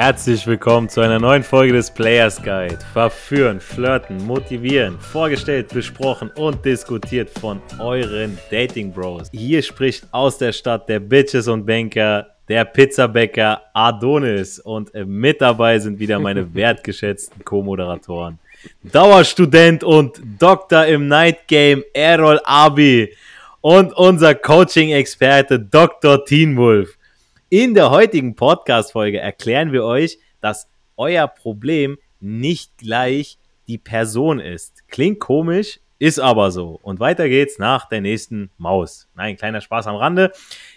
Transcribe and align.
Herzlich 0.00 0.46
willkommen 0.46 0.88
zu 0.88 1.00
einer 1.00 1.18
neuen 1.18 1.42
Folge 1.42 1.72
des 1.72 1.90
Players 1.90 2.40
Guide. 2.40 2.78
Verführen, 2.92 3.58
flirten, 3.58 4.24
motivieren, 4.24 4.96
vorgestellt, 5.00 5.70
besprochen 5.74 6.30
und 6.36 6.64
diskutiert 6.64 7.28
von 7.28 7.60
euren 7.80 8.38
Dating 8.48 8.92
Bros. 8.92 9.26
Hier 9.32 9.60
spricht 9.60 10.06
aus 10.12 10.38
der 10.38 10.52
Stadt 10.52 10.88
der 10.88 11.00
Bitches 11.00 11.48
und 11.48 11.66
Banker 11.66 12.28
der 12.46 12.64
Pizzabäcker 12.64 13.60
Adonis 13.74 14.60
und 14.60 14.94
mit 14.94 15.40
dabei 15.40 15.80
sind 15.80 15.98
wieder 15.98 16.20
meine 16.20 16.54
wertgeschätzten 16.54 17.44
Co-Moderatoren. 17.44 18.38
Dauerstudent 18.84 19.82
und 19.82 20.22
Doktor 20.38 20.86
im 20.86 21.08
Night 21.08 21.48
Game 21.48 21.82
Errol 21.92 22.40
Abi 22.44 23.12
und 23.62 23.92
unser 23.94 24.36
Coaching-Experte 24.36 25.58
Dr. 25.58 26.24
Teen 26.24 26.56
Wolf. 26.56 26.97
In 27.50 27.72
der 27.72 27.88
heutigen 27.88 28.36
Podcast-Folge 28.36 29.20
erklären 29.20 29.72
wir 29.72 29.82
euch, 29.82 30.18
dass 30.42 30.68
euer 30.98 31.26
Problem 31.26 31.96
nicht 32.20 32.76
gleich 32.76 33.38
die 33.68 33.78
Person 33.78 34.38
ist. 34.38 34.86
Klingt 34.88 35.18
komisch, 35.18 35.80
ist 35.98 36.18
aber 36.18 36.50
so. 36.50 36.78
Und 36.82 37.00
weiter 37.00 37.26
geht's 37.30 37.58
nach 37.58 37.88
der 37.88 38.02
nächsten 38.02 38.50
Maus. 38.58 39.08
Nein, 39.14 39.38
kleiner 39.38 39.62
Spaß 39.62 39.86
am 39.86 39.96
Rande. 39.96 40.30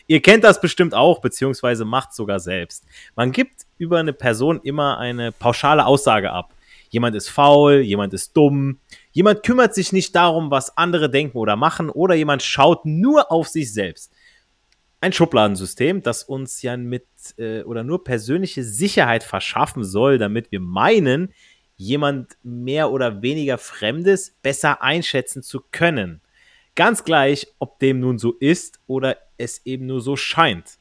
Ihr 0.07 0.21
kennt 0.21 0.45
das 0.45 0.61
bestimmt 0.61 0.93
auch, 0.93 1.19
beziehungsweise 1.19 1.83
macht 1.83 2.13
sogar 2.13 2.39
selbst. 2.39 2.85
Man 3.17 3.33
gibt 3.33 3.63
über 3.77 3.99
eine 3.99 4.13
Person 4.13 4.61
immer 4.63 4.97
eine 4.97 5.33
pauschale 5.33 5.85
Aussage 5.85 6.31
ab. 6.31 6.53
Jemand 6.89 7.17
ist 7.17 7.27
faul, 7.27 7.81
jemand 7.81 8.13
ist 8.13 8.37
dumm, 8.37 8.79
jemand 9.11 9.43
kümmert 9.43 9.75
sich 9.75 9.91
nicht 9.91 10.15
darum, 10.15 10.51
was 10.51 10.77
andere 10.77 11.09
denken 11.09 11.37
oder 11.37 11.57
machen, 11.57 11.89
oder 11.89 12.15
jemand 12.15 12.43
schaut 12.43 12.85
nur 12.85 13.29
auf 13.29 13.49
sich 13.49 13.73
selbst 13.73 14.13
ein 15.01 15.13
Schubladensystem, 15.13 16.03
das 16.03 16.23
uns 16.23 16.61
ja 16.61 16.77
mit 16.77 17.07
äh, 17.37 17.63
oder 17.63 17.83
nur 17.83 18.03
persönliche 18.03 18.63
Sicherheit 18.63 19.23
verschaffen 19.23 19.83
soll, 19.83 20.19
damit 20.19 20.51
wir 20.51 20.59
meinen, 20.59 21.33
jemand 21.75 22.37
mehr 22.43 22.91
oder 22.91 23.23
weniger 23.23 23.57
Fremdes 23.57 24.35
besser 24.43 24.83
einschätzen 24.83 25.41
zu 25.41 25.61
können. 25.71 26.21
Ganz 26.75 27.03
gleich, 27.03 27.47
ob 27.57 27.79
dem 27.79 27.99
nun 27.99 28.19
so 28.19 28.33
ist 28.33 28.79
oder 28.85 29.17
es 29.37 29.65
eben 29.65 29.87
nur 29.87 30.01
so 30.01 30.15
scheint. 30.15 30.77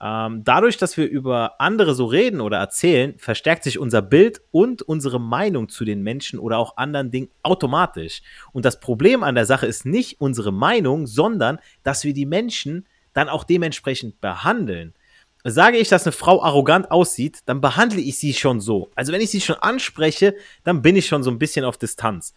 Ähm, 0.00 0.42
dadurch, 0.44 0.76
dass 0.76 0.96
wir 0.96 1.08
über 1.08 1.60
andere 1.60 1.94
so 1.94 2.06
reden 2.06 2.40
oder 2.40 2.58
erzählen, 2.58 3.14
verstärkt 3.18 3.64
sich 3.64 3.78
unser 3.78 4.02
Bild 4.02 4.40
und 4.50 4.82
unsere 4.82 5.20
Meinung 5.20 5.68
zu 5.68 5.84
den 5.84 6.02
Menschen 6.02 6.38
oder 6.38 6.58
auch 6.58 6.76
anderen 6.76 7.10
Dingen 7.10 7.30
automatisch. 7.42 8.22
Und 8.52 8.64
das 8.64 8.80
Problem 8.80 9.22
an 9.22 9.34
der 9.34 9.46
Sache 9.46 9.66
ist 9.66 9.86
nicht 9.86 10.20
unsere 10.20 10.52
Meinung, 10.52 11.06
sondern 11.06 11.58
dass 11.82 12.04
wir 12.04 12.14
die 12.14 12.26
Menschen 12.26 12.86
dann 13.18 13.28
auch 13.28 13.42
dementsprechend 13.42 14.20
behandeln. 14.20 14.94
Sage 15.42 15.78
ich, 15.78 15.88
dass 15.88 16.06
eine 16.06 16.12
Frau 16.12 16.40
arrogant 16.40 16.92
aussieht, 16.92 17.40
dann 17.46 17.60
behandle 17.60 18.00
ich 18.00 18.16
sie 18.18 18.32
schon 18.32 18.60
so. 18.60 18.90
Also 18.94 19.12
wenn 19.12 19.20
ich 19.20 19.30
sie 19.30 19.40
schon 19.40 19.56
anspreche, 19.56 20.36
dann 20.62 20.82
bin 20.82 20.94
ich 20.94 21.06
schon 21.06 21.24
so 21.24 21.30
ein 21.30 21.38
bisschen 21.38 21.64
auf 21.64 21.76
Distanz. 21.76 22.32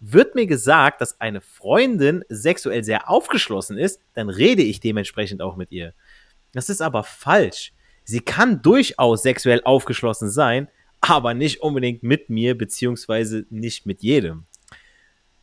Wird 0.00 0.34
mir 0.34 0.46
gesagt, 0.46 1.02
dass 1.02 1.20
eine 1.20 1.42
Freundin 1.42 2.24
sexuell 2.30 2.82
sehr 2.82 3.10
aufgeschlossen 3.10 3.76
ist, 3.76 4.00
dann 4.14 4.30
rede 4.30 4.62
ich 4.62 4.80
dementsprechend 4.80 5.42
auch 5.42 5.56
mit 5.56 5.70
ihr. 5.70 5.92
Das 6.52 6.70
ist 6.70 6.80
aber 6.80 7.04
falsch. 7.04 7.74
Sie 8.04 8.20
kann 8.20 8.62
durchaus 8.62 9.22
sexuell 9.22 9.60
aufgeschlossen 9.64 10.30
sein, 10.30 10.68
aber 11.02 11.34
nicht 11.34 11.60
unbedingt 11.60 12.02
mit 12.02 12.30
mir, 12.30 12.56
beziehungsweise 12.56 13.44
nicht 13.50 13.84
mit 13.84 14.02
jedem. 14.02 14.44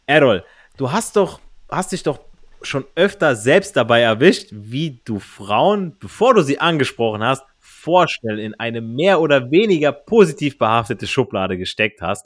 Errol, 0.08 0.44
du 0.78 0.92
hast 0.92 1.16
doch, 1.16 1.40
hast 1.70 1.92
dich 1.92 2.02
doch 2.02 2.29
schon 2.62 2.86
öfter 2.96 3.36
selbst 3.36 3.76
dabei 3.76 4.02
erwischt, 4.02 4.50
wie 4.52 5.02
du 5.06 5.20
Frauen, 5.20 5.98
bevor 6.00 6.34
du 6.34 6.42
sie 6.42 6.60
angesprochen 6.60 7.24
hast, 7.24 7.44
vorstellen 7.60 8.40
in 8.40 8.54
eine 8.56 8.82
mehr 8.82 9.22
oder 9.22 9.52
weniger 9.52 9.92
positiv 9.92 10.58
behaftete 10.58 11.08
Schublade 11.08 11.58
gesteckt 11.58 12.02
hast. 12.02 12.26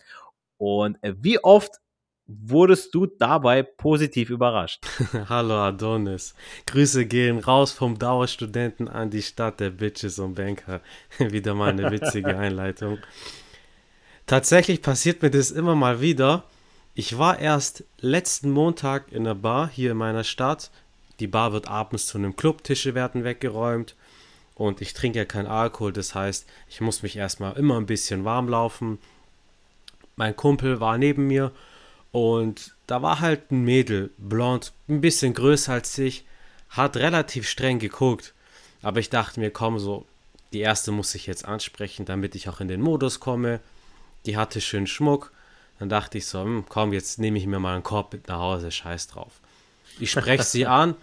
Und 0.57 0.97
wie 1.01 1.43
oft 1.43 1.79
wurdest 2.25 2.93
du 2.95 3.05
dabei 3.05 3.63
positiv 3.63 4.29
überrascht? 4.29 4.83
Hallo 5.29 5.55
Adonis. 5.55 6.33
Grüße 6.65 7.05
gehen 7.05 7.39
raus 7.39 7.71
vom 7.71 7.99
Dauerstudenten 7.99 8.87
an 8.87 9.09
die 9.09 9.21
Stadt 9.21 9.59
der 9.59 9.69
Bitches 9.69 10.19
und 10.19 10.35
Banker. 10.35 10.81
wieder 11.19 11.53
mal 11.53 11.69
eine 11.69 11.91
witzige 11.91 12.37
Einleitung. 12.37 12.99
Tatsächlich 14.25 14.81
passiert 14.81 15.21
mir 15.21 15.29
das 15.29 15.51
immer 15.51 15.75
mal 15.75 15.99
wieder, 15.99 16.45
ich 16.95 17.17
war 17.17 17.39
erst 17.39 17.83
letzten 17.99 18.51
Montag 18.51 19.11
in 19.11 19.23
der 19.23 19.33
Bar 19.33 19.67
hier 19.67 19.91
in 19.91 19.97
meiner 19.97 20.23
Stadt. 20.23 20.69
Die 21.19 21.27
Bar 21.27 21.51
wird 21.51 21.67
abends 21.67 22.05
zu 22.05 22.17
einem 22.17 22.35
Club, 22.35 22.63
Tische 22.63 22.93
werden 22.93 23.23
weggeräumt 23.23 23.95
und 24.55 24.81
ich 24.81 24.93
trinke 24.93 25.19
ja 25.19 25.25
keinen 25.25 25.47
Alkohol, 25.47 25.91
das 25.91 26.13
heißt, 26.13 26.45
ich 26.69 26.81
muss 26.81 27.01
mich 27.01 27.15
erstmal 27.15 27.57
immer 27.57 27.77
ein 27.77 27.87
bisschen 27.87 28.25
warm 28.25 28.47
laufen. 28.47 28.99
Mein 30.15 30.35
Kumpel 30.35 30.79
war 30.79 30.99
neben 30.99 31.27
mir 31.27 31.51
und 32.11 32.75
da 32.85 33.01
war 33.01 33.19
halt 33.19 33.51
ein 33.51 33.63
Mädel, 33.63 34.11
blond, 34.17 34.71
ein 34.87 35.01
bisschen 35.01 35.33
größer 35.33 35.73
als 35.73 35.97
ich, 35.97 36.25
hat 36.69 36.97
relativ 36.97 37.47
streng 37.47 37.79
geguckt, 37.79 38.33
aber 38.83 38.99
ich 38.99 39.09
dachte 39.09 39.39
mir, 39.39 39.49
komm, 39.49 39.79
so, 39.79 40.05
die 40.51 40.59
erste 40.59 40.91
muss 40.91 41.15
ich 41.15 41.25
jetzt 41.25 41.45
ansprechen, 41.45 42.05
damit 42.05 42.35
ich 42.35 42.47
auch 42.49 42.59
in 42.59 42.67
den 42.67 42.81
Modus 42.81 43.19
komme. 43.19 43.59
Die 44.27 44.37
hatte 44.37 44.61
schön 44.61 44.85
Schmuck 44.85 45.31
dann 45.83 45.89
dachte 45.89 46.17
ich 46.17 46.27
so, 46.27 46.41
hm, 46.41 46.63
komm, 46.69 46.93
jetzt 46.93 47.19
nehme 47.19 47.37
ich 47.37 47.45
mir 47.45 47.59
mal 47.59 47.73
einen 47.73 47.83
Korb 47.83 48.13
mit 48.13 48.29
nach 48.29 48.39
Hause, 48.39 48.71
scheiß 48.71 49.07
drauf. 49.07 49.41
Ich 49.99 50.11
spreche 50.11 50.43
sie 50.43 50.65
an, 50.65 50.95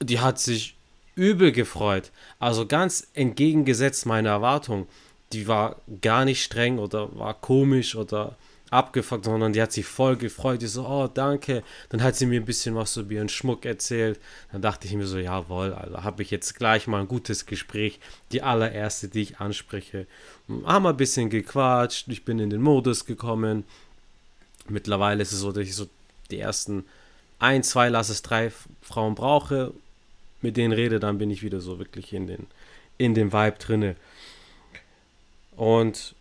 die 0.00 0.20
hat 0.20 0.38
sich 0.38 0.74
übel 1.16 1.52
gefreut. 1.52 2.10
Also 2.38 2.64
ganz 2.64 3.08
entgegengesetzt 3.12 4.06
meiner 4.06 4.30
Erwartung. 4.30 4.86
Die 5.34 5.48
war 5.48 5.76
gar 6.00 6.24
nicht 6.24 6.42
streng 6.42 6.78
oder 6.78 7.14
war 7.14 7.34
komisch 7.34 7.94
oder 7.94 8.38
abgefuckt, 8.70 9.24
sondern 9.24 9.52
die 9.52 9.60
hat 9.60 9.72
sich 9.72 9.84
voll 9.84 10.16
gefreut. 10.16 10.62
Die 10.62 10.66
so, 10.66 10.86
oh, 10.86 11.08
danke. 11.08 11.62
Dann 11.90 12.02
hat 12.02 12.16
sie 12.16 12.26
mir 12.26 12.40
ein 12.40 12.46
bisschen 12.46 12.74
was 12.74 12.96
über 12.96 13.12
ihren 13.12 13.28
Schmuck 13.28 13.66
erzählt. 13.66 14.18
Dann 14.52 14.62
dachte 14.62 14.86
ich 14.86 14.94
mir 14.94 15.06
so, 15.06 15.18
jawohl, 15.18 15.74
also 15.74 16.02
habe 16.02 16.22
ich 16.22 16.30
jetzt 16.30 16.54
gleich 16.54 16.86
mal 16.86 17.00
ein 17.00 17.08
gutes 17.08 17.46
Gespräch. 17.46 18.00
Die 18.32 18.42
allererste, 18.42 19.08
die 19.08 19.22
ich 19.22 19.40
anspreche. 19.40 20.06
Haben 20.64 20.84
wir 20.84 20.90
ein 20.90 20.96
bisschen 20.96 21.30
gequatscht. 21.30 22.08
Ich 22.08 22.24
bin 22.24 22.38
in 22.38 22.50
den 22.50 22.62
Modus 22.62 23.04
gekommen. 23.04 23.64
Mittlerweile 24.68 25.22
ist 25.22 25.32
es 25.32 25.40
so, 25.40 25.52
dass 25.52 25.64
ich 25.64 25.74
so 25.74 25.88
die 26.30 26.38
ersten 26.38 26.84
ein, 27.38 27.62
zwei, 27.62 27.88
lass 27.88 28.08
es 28.10 28.22
drei 28.22 28.52
Frauen 28.82 29.14
brauche, 29.14 29.72
mit 30.42 30.56
denen 30.56 30.72
rede, 30.72 31.00
dann 31.00 31.18
bin 31.18 31.30
ich 31.30 31.42
wieder 31.42 31.60
so 31.60 31.78
wirklich 31.78 32.12
in 32.12 32.26
den, 32.26 32.46
in 32.98 33.14
dem 33.14 33.32
Vibe 33.32 33.58
drinne. 33.58 33.96
Und 35.56 36.14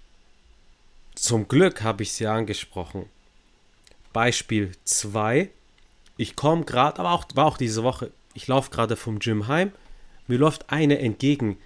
zum 1.16 1.48
Glück 1.48 1.82
habe 1.84 2.04
ich 2.04 2.14
sie 2.14 2.28
angesprochen. 2.28 3.06
Beispiel 4.14 4.72
2. 4.86 5.50
Ich 6.18 6.36
komme 6.36 6.66
gerade, 6.66 7.00
aber 7.00 7.12
auch, 7.12 7.26
war 7.36 7.46
auch 7.46 7.58
diese 7.58 7.84
Woche, 7.84 8.12
ich 8.34 8.48
laufe 8.48 8.72
gerade 8.72 8.96
vom 8.96 9.20
Gym 9.20 9.48
heim. 9.48 9.72
Mir 10.28 10.38
läuft 10.38 10.70
eine 10.72 11.00
entgegen. 11.00 11.58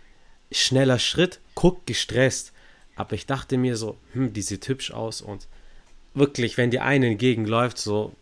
Schneller 0.51 0.99
Schritt, 0.99 1.39
guckt 1.55 1.85
gestresst. 1.87 2.51
Aber 2.95 3.13
ich 3.13 3.25
dachte 3.25 3.57
mir 3.57 3.77
so, 3.77 3.97
hm, 4.13 4.33
die 4.33 4.41
sieht 4.41 4.67
hübsch 4.67 4.91
aus 4.91 5.21
und 5.21 5.47
wirklich, 6.13 6.57
wenn 6.57 6.71
dir 6.71 6.83
eine 6.83 7.07
entgegenläuft, 7.07 7.77
so 7.77 8.13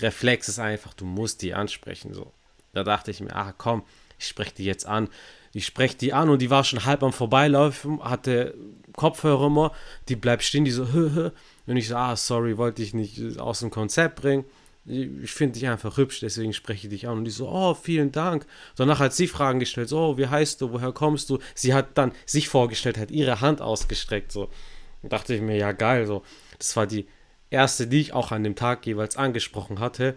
Reflex 0.00 0.48
ist 0.48 0.58
einfach, 0.58 0.94
du 0.94 1.04
musst 1.04 1.42
die 1.42 1.54
ansprechen. 1.54 2.14
So. 2.14 2.32
Da 2.72 2.84
dachte 2.84 3.10
ich 3.10 3.20
mir, 3.20 3.34
ach 3.34 3.54
komm, 3.58 3.82
ich 4.18 4.26
spreche 4.26 4.54
die 4.56 4.64
jetzt 4.64 4.86
an. 4.86 5.08
Ich 5.52 5.66
spreche 5.66 5.96
die 5.96 6.12
an 6.12 6.28
und 6.28 6.40
die 6.40 6.50
war 6.50 6.62
schon 6.62 6.84
halb 6.84 7.02
am 7.02 7.12
Vorbeilaufen, 7.12 8.02
hatte 8.04 8.54
Kopfhörer 8.94 9.46
immer, 9.46 9.72
die 10.08 10.14
bleibt 10.14 10.44
stehen, 10.44 10.64
die 10.64 10.70
so, 10.70 10.92
hö, 10.92 11.10
hö. 11.12 11.30
Und 11.66 11.76
ich 11.76 11.88
so, 11.88 11.96
ah, 11.96 12.14
sorry, 12.14 12.56
wollte 12.56 12.82
ich 12.82 12.94
nicht 12.94 13.38
aus 13.38 13.60
dem 13.60 13.70
Konzept 13.70 14.16
bringen. 14.20 14.44
Ich 14.86 15.32
finde 15.32 15.58
dich 15.58 15.68
einfach 15.68 15.96
hübsch, 15.96 16.20
deswegen 16.20 16.52
spreche 16.52 16.86
ich 16.86 16.90
dich 16.90 17.08
an. 17.08 17.18
Und 17.18 17.24
die 17.24 17.30
so, 17.30 17.48
oh, 17.48 17.74
vielen 17.74 18.12
Dank. 18.12 18.46
Danach 18.76 19.00
hat 19.00 19.12
sie 19.12 19.26
Fragen 19.26 19.58
gestellt, 19.58 19.88
so, 19.88 19.98
oh, 19.98 20.18
wie 20.18 20.28
heißt 20.28 20.60
du, 20.60 20.72
woher 20.72 20.92
kommst 20.92 21.30
du? 21.30 21.38
Sie 21.54 21.74
hat 21.74 21.98
dann 21.98 22.12
sich 22.26 22.48
vorgestellt, 22.48 22.96
hat 22.96 23.10
ihre 23.10 23.40
Hand 23.40 23.60
ausgestreckt, 23.60 24.30
so. 24.30 24.48
Und 25.02 25.12
dachte 25.12 25.34
ich 25.34 25.40
mir, 25.40 25.56
ja, 25.56 25.72
geil, 25.72 26.06
so. 26.06 26.22
Das 26.60 26.76
war 26.76 26.86
die 26.86 27.08
erste, 27.48 27.88
die 27.88 28.00
ich 28.00 28.12
auch 28.12 28.30
an 28.30 28.44
dem 28.44 28.54
Tag 28.54 28.86
jeweils 28.86 29.16
angesprochen 29.16 29.80
hatte. 29.80 30.14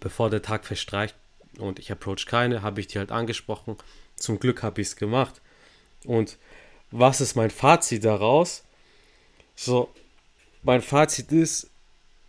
Bevor 0.00 0.30
der 0.30 0.42
Tag 0.42 0.66
verstreicht 0.66 1.16
und 1.58 1.78
ich 1.78 1.90
approach 1.90 2.26
keine, 2.26 2.62
habe 2.62 2.80
ich 2.80 2.88
die 2.88 2.98
halt 2.98 3.10
angesprochen. 3.10 3.76
Zum 4.16 4.38
Glück 4.38 4.62
habe 4.62 4.80
ich 4.80 4.88
es 4.88 4.96
gemacht. 4.96 5.40
Und 6.04 6.36
was 6.90 7.20
ist 7.20 7.36
mein 7.36 7.50
Fazit 7.50 8.04
daraus? 8.04 8.64
So, 9.54 9.92
mein 10.62 10.82
Fazit 10.82 11.32
ist 11.32 11.70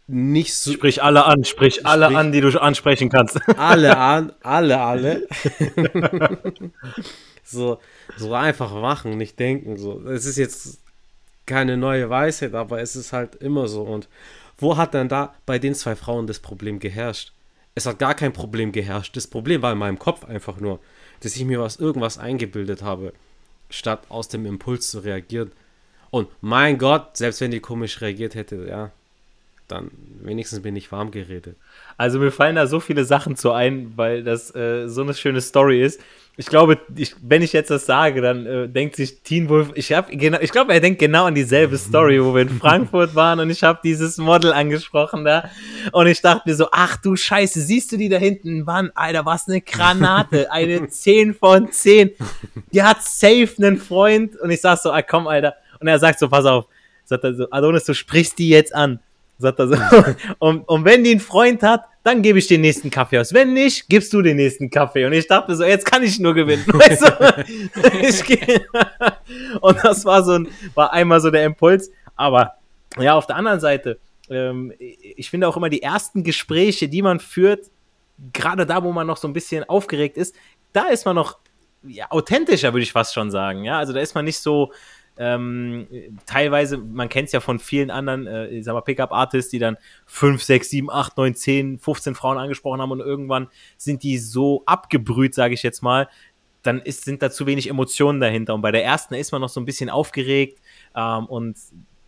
nicht 0.08 0.54
so. 0.56 0.72
Sprich 0.72 1.04
alle 1.04 1.26
an, 1.26 1.44
sprich, 1.46 1.76
sprich 1.76 1.86
alle 1.86 2.08
an, 2.08 2.32
die 2.32 2.42
du 2.42 2.60
ansprechen 2.62 3.10
kannst. 3.10 3.40
Alle 3.58 3.98
an, 3.98 4.34
alle, 4.42 4.80
alle. 4.80 5.28
so, 7.44 7.80
so 8.18 8.34
einfach 8.34 8.74
machen, 8.74 9.18
nicht 9.18 9.40
denken. 9.40 9.78
So, 9.78 10.02
es 10.08 10.26
ist 10.26 10.38
jetzt 10.38 10.80
keine 11.50 11.76
neue 11.76 12.10
Weisheit, 12.10 12.54
aber 12.54 12.80
es 12.80 12.96
ist 12.96 13.12
halt 13.12 13.36
immer 13.36 13.68
so. 13.68 13.82
Und 13.82 14.08
wo 14.58 14.78
hat 14.78 14.94
denn 14.94 15.10
da 15.10 15.34
bei 15.46 15.60
den 15.60 15.74
zwei 15.76 15.96
Frauen 15.96 16.28
das 16.28 16.40
Problem 16.40 16.80
geherrscht? 16.80 17.34
Es 17.76 17.86
hat 17.86 18.00
gar 18.00 18.14
kein 18.14 18.34
Problem 18.34 18.72
geherrscht. 18.72 19.18
Das 19.18 19.28
Problem 19.28 19.62
war 19.62 19.74
in 19.74 19.78
meinem 19.80 20.00
Kopf 20.00 20.24
einfach 20.26 20.60
nur, 20.60 20.80
dass 21.22 21.36
ich 21.36 21.46
mir 21.46 21.60
was 21.60 21.78
irgendwas 21.78 22.18
eingebildet 22.18 22.82
habe. 22.84 23.14
statt 23.72 24.06
aus 24.10 24.28
dem 24.28 24.46
Impuls 24.46 24.90
zu 24.90 25.00
reagieren. 25.00 25.52
Und 26.12 26.28
mein 26.42 26.78
Gott, 26.78 27.18
selbst 27.18 27.40
wenn 27.42 27.52
die 27.52 27.60
komisch 27.60 28.02
reagiert 28.02 28.36
hätte, 28.36 28.66
ja, 28.68 28.92
dann 29.72 29.92
wenigstens 30.22 30.62
bin 30.62 30.76
ich 30.76 30.92
warm 30.92 31.12
geredet. 31.12 31.56
Also 31.98 32.20
mir 32.20 32.32
fallen 32.32 32.56
da 32.56 32.68
so 32.68 32.80
viele 32.80 33.06
Sachen 33.06 33.36
zu 33.36 33.52
ein, 33.52 33.94
weil 33.96 34.24
das 34.24 34.54
äh, 34.56 34.88
so 34.88 35.02
eine 35.02 35.14
schöne 35.14 35.42
Story 35.42 35.82
ist. 35.82 36.02
Ich 36.38 36.46
glaube, 36.46 36.78
ich, 36.96 37.16
wenn 37.22 37.42
ich 37.42 37.52
jetzt 37.52 37.70
das 37.70 37.86
sage, 37.86 38.22
dann 38.22 38.46
äh, 38.46 38.70
denkt 38.70 38.96
sich 38.96 39.24
Teen 39.24 39.50
Wolf, 39.50 39.72
ich 39.76 39.92
habe 39.92 40.16
genau, 40.16 40.40
ich 40.40 40.52
glaube, 40.52 40.74
er 40.74 40.80
denkt 40.80 41.00
genau 41.00 41.26
an 41.26 41.36
dieselbe 41.36 41.78
Story, 41.78 42.24
wo 42.24 42.34
wir 42.34 42.44
in 42.44 42.50
Frankfurt 42.50 43.14
waren 43.14 43.42
und 43.42 43.50
ich 43.50 43.64
habe 43.64 43.80
dieses 43.84 44.18
Model 44.18 44.54
angesprochen 44.54 45.26
da 45.26 45.50
und 45.92 46.08
ich 46.08 46.22
dachte 46.22 46.48
mir 46.50 46.56
so, 46.56 46.68
ach 46.72 46.98
du 46.98 47.16
Scheiße, 47.16 47.60
siehst 47.60 47.92
du 47.92 47.98
die 47.98 48.08
da 48.08 48.18
hinten? 48.18 48.64
Mann, 48.64 48.92
Alter, 48.96 49.26
was 49.26 49.48
eine 49.48 49.62
Granate, 49.62 50.52
eine 50.52 50.88
10 50.90 51.34
von 51.34 51.72
10. 51.72 52.12
Die 52.72 52.84
hat 52.84 53.04
safe 53.04 53.50
einen 53.58 53.78
Freund 53.78 54.38
und 54.38 54.50
ich 54.50 54.62
sag 54.62 54.78
so, 54.78 54.92
ah, 54.92 55.02
komm, 55.02 55.28
Alter. 55.28 55.56
Und 55.82 55.88
er 55.88 56.00
sagt 56.00 56.20
so, 56.20 56.30
pass 56.30 56.46
auf, 56.46 56.68
sagt 57.04 57.24
er 57.26 57.34
so, 57.34 57.50
Adonis, 57.52 57.84
du 57.84 57.94
sprichst 57.94 58.40
die 58.40 58.50
jetzt 58.50 58.74
an. 58.74 59.00
Sagt 59.40 59.58
er 59.60 59.68
so. 59.70 59.76
Und, 60.40 60.68
und 60.68 60.86
wenn 60.86 61.04
die 61.04 61.12
einen 61.12 61.22
Freund 61.22 61.64
hat, 61.64 61.86
dann 62.04 62.22
gebe 62.22 62.40
ich 62.40 62.48
den 62.48 62.62
nächsten 62.62 62.90
Kaffee 62.90 63.20
aus. 63.20 63.34
Wenn 63.34 63.54
nicht, 63.54 63.88
gibst 63.88 64.12
du 64.14 64.22
den 64.22 64.36
nächsten 64.36 64.70
Kaffee. 64.70 65.06
Und 65.06 65.14
ich 65.14 65.28
dachte 65.28 65.56
so, 65.56 65.64
jetzt 65.64 65.86
kann 65.86 66.04
ich 66.04 66.20
nur 66.20 66.34
gewinnen. 66.34 66.66
Weißt 66.68 67.02
du? 67.02 67.12
und 69.62 69.78
das 69.84 70.04
war 70.06 70.24
so 70.24 70.34
ein, 70.34 70.48
war 70.76 70.92
einmal 70.92 71.22
so 71.22 71.32
der 71.32 71.46
Impuls. 71.46 71.90
Aber 72.16 72.56
ja, 73.00 73.16
auf 73.16 73.28
der 73.28 73.38
anderen 73.38 73.60
Seite, 73.62 74.00
ähm, 74.30 74.74
ich 74.78 75.30
finde 75.30 75.48
auch 75.48 75.56
immer 75.56 75.70
die 75.70 75.82
ersten 75.82 76.24
Gespräche, 76.24 76.90
die 76.90 77.02
man 77.02 77.20
führt, 77.20 77.68
gerade 78.34 78.66
da, 78.66 78.84
wo 78.84 78.92
man 78.92 79.08
noch 79.08 79.18
so 79.18 79.28
ein 79.28 79.34
bisschen 79.34 79.64
aufgeregt 79.64 80.18
ist, 80.18 80.36
da 80.74 80.88
ist 80.88 81.06
man 81.06 81.16
noch 81.16 81.38
ja, 81.84 82.08
authentischer, 82.10 82.74
würde 82.74 82.84
ich 82.84 82.92
fast 82.92 83.14
schon 83.14 83.32
sagen. 83.32 83.64
Ja, 83.64 83.78
also 83.78 83.94
da 83.94 84.02
ist 84.02 84.16
man 84.16 84.26
nicht 84.26 84.40
so, 84.40 84.74
ähm, 85.20 85.86
teilweise, 86.26 86.78
man 86.78 87.10
kennt 87.10 87.28
es 87.28 87.34
ja 87.34 87.42
von 87.42 87.60
vielen 87.60 87.92
anderen, 87.92 88.26
äh, 88.26 88.48
ich 88.48 88.64
sag 88.64 88.74
mal, 88.74 88.82
Pickup-Artists, 88.82 89.52
die 89.52 89.60
dann 89.60 89.78
5, 90.06 90.42
6, 90.42 90.70
7, 90.70 90.90
8, 90.90 91.18
9, 91.18 91.36
10, 91.36 91.80
15 91.80 92.16
Frauen 92.16 92.38
angesprochen 92.38 92.82
haben 92.82 92.92
und 92.92 93.02
irgendwann 93.02 93.50
sind 93.78 94.04
die 94.04 94.18
so 94.18 94.64
abgebrüht, 94.66 95.36
sage 95.36 95.54
ich 95.54 95.62
jetzt 95.62 95.84
mal, 95.84 96.08
dann 96.64 96.80
ist, 96.80 97.04
sind 97.04 97.22
da 97.22 97.30
zu 97.32 97.46
wenig 97.46 97.70
Emotionen 97.70 98.22
dahinter. 98.22 98.54
Und 98.54 98.62
bei 98.62 98.72
der 98.72 98.86
ersten 98.86 99.14
ist 99.14 99.32
man 99.34 99.42
noch 99.42 99.50
so 99.50 99.60
ein 99.60 99.66
bisschen 99.66 99.90
aufgeregt 99.90 100.60
ähm, 100.96 101.26
und 101.26 101.58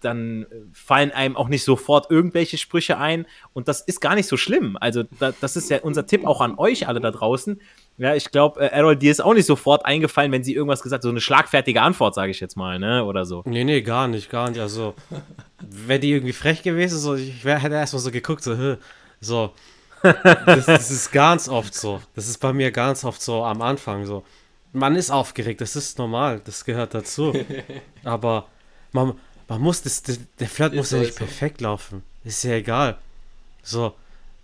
dann 0.01 0.45
fallen 0.73 1.11
einem 1.11 1.35
auch 1.35 1.47
nicht 1.47 1.63
sofort 1.63 2.09
irgendwelche 2.11 2.57
Sprüche 2.57 2.97
ein 2.97 3.25
und 3.53 3.67
das 3.67 3.81
ist 3.81 4.01
gar 4.01 4.15
nicht 4.15 4.27
so 4.27 4.37
schlimm. 4.37 4.77
Also 4.79 5.03
da, 5.19 5.33
das 5.39 5.55
ist 5.55 5.69
ja 5.69 5.79
unser 5.81 6.05
Tipp 6.05 6.25
auch 6.25 6.41
an 6.41 6.57
euch 6.57 6.87
alle 6.87 6.99
da 6.99 7.11
draußen. 7.11 7.59
Ja, 7.97 8.15
ich 8.15 8.31
glaube, 8.31 8.61
äh, 8.61 8.67
Errol, 8.67 8.95
dir 8.95 9.11
ist 9.11 9.21
auch 9.21 9.33
nicht 9.33 9.45
sofort 9.45 9.85
eingefallen, 9.85 10.31
wenn 10.31 10.43
sie 10.43 10.55
irgendwas 10.55 10.81
gesagt 10.81 10.99
hat, 10.99 11.03
so 11.03 11.09
eine 11.09 11.21
schlagfertige 11.21 11.81
Antwort, 11.81 12.15
sage 12.15 12.31
ich 12.31 12.39
jetzt 12.39 12.57
mal, 12.57 12.79
ne, 12.79 13.05
oder 13.05 13.25
so. 13.25 13.43
Nee, 13.45 13.63
nee, 13.63 13.81
gar 13.81 14.07
nicht, 14.07 14.29
gar 14.29 14.49
nicht. 14.49 14.59
Also, 14.59 14.95
wäre 15.59 15.99
die 15.99 16.11
irgendwie 16.11 16.33
frech 16.33 16.63
gewesen, 16.63 16.97
so, 16.97 17.15
ich 17.15 17.45
wär, 17.45 17.59
hätte 17.59 17.75
erstmal 17.75 18.01
so 18.01 18.09
geguckt, 18.11 18.43
so, 18.43 18.77
so. 19.19 19.51
Das, 20.01 20.65
das 20.65 20.89
ist 20.89 21.11
ganz 21.11 21.47
oft 21.47 21.75
so. 21.75 22.01
Das 22.15 22.27
ist 22.27 22.39
bei 22.39 22.53
mir 22.53 22.71
ganz 22.71 23.03
oft 23.03 23.21
so 23.21 23.43
am 23.43 23.61
Anfang 23.61 24.05
so. 24.05 24.23
Man 24.73 24.95
ist 24.95 25.11
aufgeregt, 25.11 25.61
das 25.61 25.75
ist 25.75 25.99
normal, 25.99 26.41
das 26.43 26.65
gehört 26.65 26.93
dazu. 26.93 27.33
Aber 28.03 28.47
man, 28.93 29.13
man 29.51 29.61
muss, 29.61 29.81
das, 29.81 30.01
der 30.03 30.47
Flirt 30.47 30.73
muss 30.73 30.91
ja 30.91 30.99
nicht 30.99 31.13
so. 31.13 31.25
perfekt 31.25 31.59
laufen. 31.59 32.03
Ist 32.23 32.41
ja 32.43 32.53
egal. 32.53 32.97
So, 33.61 33.93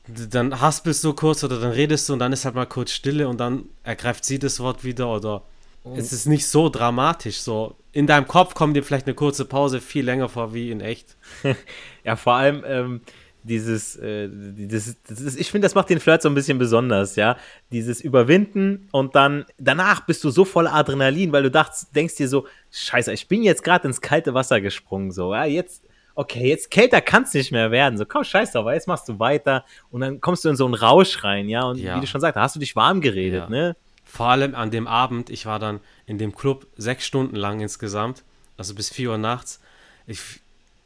dann 0.05 0.59
haspelst 0.59 1.01
du 1.01 1.13
kurz 1.13 1.45
oder 1.45 1.61
dann 1.61 1.71
redest 1.71 2.09
du 2.09 2.13
und 2.13 2.19
dann 2.19 2.33
ist 2.33 2.43
halt 2.43 2.55
mal 2.55 2.65
kurz 2.65 2.91
Stille 2.91 3.29
und 3.29 3.37
dann 3.37 3.69
ergreift 3.85 4.25
sie 4.25 4.37
das 4.37 4.59
Wort 4.59 4.83
wieder 4.83 5.07
oder 5.07 5.43
oh. 5.85 5.95
es 5.95 6.11
ist 6.11 6.25
nicht 6.25 6.45
so 6.45 6.67
dramatisch. 6.67 7.37
So 7.37 7.77
in 7.93 8.05
deinem 8.05 8.27
Kopf 8.27 8.53
kommt 8.53 8.75
dir 8.75 8.83
vielleicht 8.83 9.07
eine 9.07 9.15
kurze 9.15 9.45
Pause 9.45 9.79
viel 9.79 10.03
länger 10.03 10.27
vor 10.27 10.53
wie 10.53 10.71
in 10.71 10.81
echt. 10.81 11.15
ja, 12.03 12.17
vor 12.17 12.33
allem 12.33 12.65
ähm, 12.67 13.01
dieses, 13.47 13.95
äh, 13.95 14.29
dieses, 14.31 14.97
ist, 15.09 15.39
ich 15.39 15.51
finde, 15.51 15.65
das 15.65 15.75
macht 15.75 15.89
den 15.89 15.99
Flirt 15.99 16.21
so 16.21 16.29
ein 16.29 16.35
bisschen 16.35 16.57
besonders, 16.57 17.15
ja. 17.15 17.37
Dieses 17.71 18.01
Überwinden 18.01 18.87
und 18.91 19.15
dann 19.15 19.45
danach 19.57 20.01
bist 20.01 20.23
du 20.23 20.29
so 20.29 20.45
voll 20.45 20.67
Adrenalin, 20.67 21.31
weil 21.31 21.43
du 21.43 21.51
dachtest, 21.51 21.95
denkst 21.95 22.15
dir 22.15 22.27
so, 22.27 22.45
Scheiße, 22.71 23.13
ich 23.13 23.27
bin 23.27 23.43
jetzt 23.43 23.63
gerade 23.63 23.87
ins 23.87 24.01
kalte 24.01 24.33
Wasser 24.33 24.61
gesprungen, 24.61 25.11
so, 25.11 25.33
ja, 25.33 25.45
jetzt 25.45 25.83
okay, 26.17 26.49
jetzt 26.49 26.71
kälter 26.71 26.99
kann 26.99 27.23
es 27.23 27.33
nicht 27.35 27.51
mehr 27.51 27.69
werden. 27.69 27.97
So, 27.97 28.05
komm, 28.05 28.23
scheiß 28.23 28.51
drauf, 28.51 28.67
jetzt 28.71 28.87
machst 28.87 29.07
du 29.07 29.19
weiter 29.19 29.63
und 29.91 30.01
dann 30.01 30.19
kommst 30.19 30.43
du 30.43 30.49
in 30.49 30.55
so 30.55 30.65
einen 30.65 30.73
Rausch 30.73 31.23
rein, 31.23 31.47
ja. 31.47 31.61
Und 31.63 31.77
ja. 31.77 31.95
wie 31.95 32.01
du 32.01 32.07
schon 32.07 32.19
sagst, 32.19 32.35
da 32.35 32.41
hast 32.41 32.55
du 32.55 32.59
dich 32.59 32.75
warm 32.75 33.01
geredet, 33.01 33.43
ja. 33.43 33.49
ne? 33.49 33.75
Vor 34.03 34.27
allem 34.27 34.55
an 34.55 34.71
dem 34.71 34.87
Abend, 34.87 35.29
ich 35.29 35.45
war 35.45 35.59
dann 35.59 35.79
in 36.07 36.17
dem 36.17 36.35
Club 36.35 36.65
sechs 36.75 37.05
Stunden 37.05 37.35
lang 37.35 37.59
insgesamt, 37.59 38.23
also 38.57 38.73
bis 38.73 38.89
vier 38.89 39.11
Uhr 39.11 39.17
nachts. 39.19 39.61
Ich, 40.07 40.41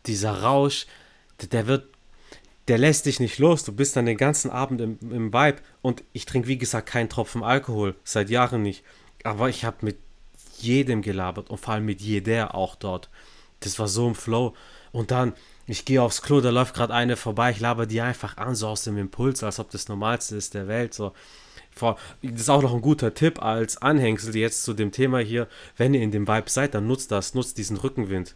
dieser 0.06 0.42
Rausch, 0.42 0.86
der, 1.40 1.48
der 1.48 1.68
wird, 1.68 1.88
der 2.72 2.78
lässt 2.78 3.06
dich 3.06 3.20
nicht 3.20 3.38
los. 3.38 3.66
Du 3.66 3.74
bist 3.74 3.98
dann 3.98 4.06
den 4.06 4.16
ganzen 4.16 4.50
Abend 4.50 4.80
im, 4.80 4.98
im 5.02 5.34
Vibe 5.34 5.58
und 5.82 6.06
ich 6.14 6.26
trinke, 6.26 6.48
wie 6.48 6.58
gesagt, 6.58 6.88
keinen 6.88 7.10
Tropfen 7.10 7.44
Alkohol, 7.44 7.96
seit 8.06 8.30
Jahren 8.30 8.62
nicht. 8.62 8.86
Aber 9.26 9.50
ich 9.50 9.66
habe 9.66 9.76
mit 9.82 9.98
jedem 10.58 11.02
gelabert 11.02 11.50
und 11.50 11.60
vor 11.60 11.74
allem 11.74 11.84
mit 11.84 12.00
jeder 12.00 12.56
auch 12.56 12.76
dort. 12.78 13.10
Das 13.60 13.78
war 13.78 13.90
so 13.90 14.08
im 14.08 14.16
Flow. 14.16 14.54
Und 14.94 15.12
dann, 15.12 15.34
ich 15.68 15.84
gehe 15.84 16.02
aufs 16.02 16.22
Klo, 16.22 16.40
da 16.40 16.50
läuft 16.50 16.74
gerade 16.74 16.94
eine 16.94 17.18
vorbei, 17.18 17.52
ich 17.52 17.60
laber 17.60 17.88
die 17.88 18.00
einfach 18.00 18.38
an, 18.38 18.56
so 18.56 18.70
aus 18.70 18.86
dem 18.86 18.98
Impuls, 18.98 19.44
als 19.44 19.60
ob 19.60 19.70
das 19.72 19.90
Normalste 19.90 20.38
ist 20.38 20.54
der 20.54 20.70
Welt. 20.70 20.94
So. 20.94 21.12
Das 21.78 21.98
ist 22.22 22.50
auch 22.50 22.62
noch 22.62 22.74
ein 22.74 22.80
guter 22.80 23.14
Tipp 23.14 23.42
als 23.42 23.82
Anhängsel 23.82 24.34
jetzt 24.38 24.64
zu 24.64 24.74
dem 24.74 24.94
Thema 24.94 25.20
hier. 25.20 25.50
Wenn 25.76 25.94
ihr 25.94 26.02
in 26.02 26.12
dem 26.12 26.26
Vibe 26.26 26.50
seid, 26.50 26.74
dann 26.74 26.88
nutzt 26.88 27.12
das, 27.12 27.34
nutzt 27.34 27.58
diesen 27.58 27.76
Rückenwind. 27.76 28.34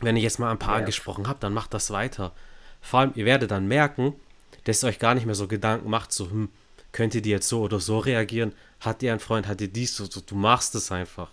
Wenn 0.00 0.16
ich 0.16 0.22
jetzt 0.22 0.38
mal 0.38 0.50
ein 0.50 0.58
paar 0.58 0.76
ja. 0.76 0.80
angesprochen 0.80 1.28
habe, 1.28 1.40
dann 1.40 1.52
macht 1.52 1.74
das 1.74 1.90
weiter. 1.90 2.32
Vor 2.84 3.00
allem, 3.00 3.12
ihr 3.14 3.24
werdet 3.24 3.50
dann 3.50 3.66
merken, 3.66 4.12
dass 4.64 4.84
ihr 4.84 4.88
euch 4.88 4.98
gar 4.98 5.14
nicht 5.14 5.24
mehr 5.24 5.34
so 5.34 5.48
Gedanken 5.48 5.88
macht, 5.88 6.12
so, 6.12 6.30
hm, 6.30 6.50
könnt 6.92 7.14
ihr 7.14 7.22
die 7.22 7.30
jetzt 7.30 7.48
so 7.48 7.62
oder 7.62 7.80
so 7.80 7.98
reagieren? 7.98 8.52
Hat 8.78 9.02
ihr 9.02 9.10
einen 9.10 9.20
Freund, 9.20 9.48
hat 9.48 9.62
ihr 9.62 9.68
dies, 9.68 9.96
so, 9.96 10.06
du 10.06 10.34
machst 10.34 10.74
es 10.74 10.92
einfach. 10.92 11.30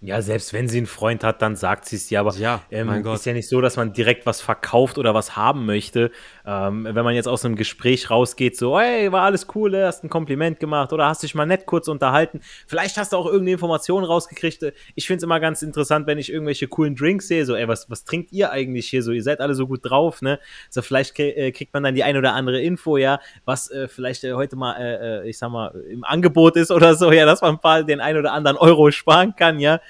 Ja, 0.00 0.22
selbst 0.22 0.52
wenn 0.52 0.68
sie 0.68 0.78
einen 0.78 0.86
Freund 0.86 1.24
hat, 1.24 1.42
dann 1.42 1.56
sagt 1.56 1.86
sie 1.86 1.96
es 1.96 2.06
dir. 2.06 2.20
Aber 2.20 2.32
ja, 2.34 2.60
ähm, 2.70 3.04
ist 3.06 3.26
ja 3.26 3.32
nicht 3.32 3.48
so, 3.48 3.60
dass 3.60 3.76
man 3.76 3.92
direkt 3.92 4.26
was 4.26 4.40
verkauft 4.40 4.96
oder 4.96 5.12
was 5.12 5.34
haben 5.34 5.66
möchte. 5.66 6.12
Ähm, 6.46 6.84
wenn 6.88 7.04
man 7.04 7.16
jetzt 7.16 7.26
aus 7.26 7.44
einem 7.44 7.56
Gespräch 7.56 8.08
rausgeht, 8.08 8.56
so, 8.56 8.78
hey, 8.78 9.10
war 9.10 9.22
alles 9.22 9.48
cool, 9.56 9.72
ne? 9.72 9.86
hast 9.86 10.04
ein 10.04 10.08
Kompliment 10.08 10.60
gemacht 10.60 10.92
oder 10.92 11.06
hast 11.06 11.24
dich 11.24 11.34
mal 11.34 11.46
nett 11.46 11.66
kurz 11.66 11.88
unterhalten. 11.88 12.40
Vielleicht 12.68 12.96
hast 12.96 13.12
du 13.12 13.16
auch 13.16 13.26
irgendeine 13.26 13.52
Information 13.52 14.04
rausgekriegt. 14.04 14.72
Ich 14.94 15.08
finde 15.08 15.16
es 15.16 15.22
immer 15.24 15.40
ganz 15.40 15.62
interessant, 15.62 16.06
wenn 16.06 16.18
ich 16.18 16.30
irgendwelche 16.30 16.68
coolen 16.68 16.94
Drinks 16.94 17.26
sehe, 17.26 17.44
so, 17.44 17.56
ey, 17.56 17.66
was, 17.66 17.90
was 17.90 18.04
trinkt 18.04 18.30
ihr 18.30 18.52
eigentlich 18.52 18.86
hier 18.88 19.02
so? 19.02 19.10
Ihr 19.10 19.24
seid 19.24 19.40
alle 19.40 19.54
so 19.54 19.66
gut 19.66 19.80
drauf, 19.82 20.22
ne? 20.22 20.38
So, 20.70 20.80
vielleicht 20.80 21.18
äh, 21.18 21.50
kriegt 21.50 21.74
man 21.74 21.82
dann 21.82 21.96
die 21.96 22.04
ein 22.04 22.16
oder 22.16 22.34
andere 22.34 22.60
Info, 22.62 22.98
ja, 22.98 23.18
was 23.44 23.68
äh, 23.72 23.88
vielleicht 23.88 24.22
äh, 24.22 24.34
heute 24.34 24.54
mal, 24.54 24.76
äh, 24.76 25.22
äh, 25.24 25.28
ich 25.28 25.38
sag 25.38 25.50
mal, 25.50 25.74
im 25.90 26.04
Angebot 26.04 26.54
ist 26.54 26.70
oder 26.70 26.94
so, 26.94 27.10
ja, 27.10 27.26
dass 27.26 27.40
man 27.40 27.56
ein 27.56 27.60
paar 27.60 27.82
den 27.82 28.00
ein 28.00 28.16
oder 28.16 28.32
anderen 28.32 28.56
Euro 28.56 28.92
sparen 28.92 29.34
kann, 29.34 29.58
ja. 29.58 29.80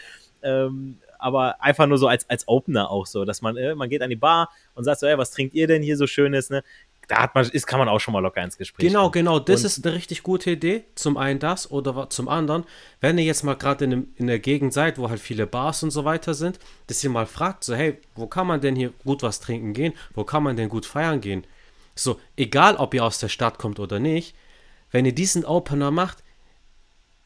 Ähm, 0.43 0.99
aber 1.19 1.63
einfach 1.63 1.87
nur 1.87 1.99
so 1.99 2.07
als, 2.07 2.29
als 2.31 2.47
Opener 2.47 2.91
auch 2.91 3.07
so, 3.07 3.25
dass 3.25 3.43
man, 3.43 3.57
äh, 3.57 3.75
man 3.75 3.89
geht 3.89 4.03
an 4.03 4.11
die 4.11 4.17
Bar 4.17 4.51
und 4.75 4.85
sagt 4.85 5.01
so, 5.01 5.07
ey, 5.07 5.19
was 5.19 5.31
trinkt 5.31 5.55
ihr 5.55 5.67
denn 5.67 5.83
hier 5.83 5.97
so 5.97 6.07
Schönes, 6.07 6.49
ne? 6.51 6.63
Da 7.09 7.23
hat 7.23 7.35
man, 7.35 7.49
ist, 7.49 7.67
kann 7.67 7.79
man 7.79 7.89
auch 7.89 8.01
schon 8.01 8.13
mal 8.13 8.21
locker 8.21 8.43
ins 8.43 8.59
Gespräch. 8.59 8.87
Genau, 8.87 9.05
kommen. 9.05 9.13
genau, 9.13 9.39
das 9.39 9.61
und, 9.61 9.67
ist 9.67 9.87
eine 9.87 9.95
richtig 9.95 10.23
gute 10.23 10.51
Idee. 10.51 10.85
Zum 10.95 11.17
einen 11.17 11.41
das 11.41 11.71
oder 11.71 12.11
zum 12.11 12.29
anderen, 12.29 12.65
wenn 13.01 13.17
ihr 13.17 13.25
jetzt 13.25 13.45
mal 13.45 13.57
gerade 13.57 13.87
in, 13.87 14.13
in 14.17 14.27
der 14.27 14.39
Gegend 14.39 14.75
seid, 14.75 14.99
wo 14.99 15.09
halt 15.09 15.19
viele 15.19 15.47
Bars 15.47 15.83
und 15.83 15.91
so 15.91 16.05
weiter 16.05 16.35
sind, 16.35 16.59
dass 16.87 17.03
ihr 17.03 17.09
mal 17.09 17.25
fragt, 17.25 17.65
so, 17.65 17.75
hey, 17.75 17.97
wo 18.15 18.27
kann 18.27 18.47
man 18.47 18.61
denn 18.61 18.77
hier 18.77 18.93
gut 19.05 19.23
was 19.23 19.41
trinken 19.41 19.73
gehen? 19.73 19.95
Wo 20.13 20.25
kann 20.25 20.43
man 20.43 20.59
denn 20.59 20.69
gut 20.69 20.85
feiern 20.85 21.23
gehen? 21.23 21.47
So, 21.95 22.21
egal 22.37 22.77
ob 22.77 22.93
ihr 22.93 23.03
aus 23.03 23.19
der 23.19 23.31
Stadt 23.31 23.57
kommt 23.57 23.81
oder 23.81 23.99
nicht, 23.99 24.37
wenn 24.91 25.07
ihr 25.07 25.15
diesen 25.15 25.47
Opener 25.47 25.91
macht, 25.91 26.23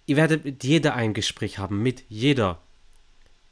ihr 0.06 0.16
werdet 0.16 0.44
mit 0.44 0.62
jeder 0.62 0.94
ein 0.94 1.12
Gespräch 1.12 1.58
haben, 1.58 1.82
mit 1.82 2.04
jeder 2.08 2.60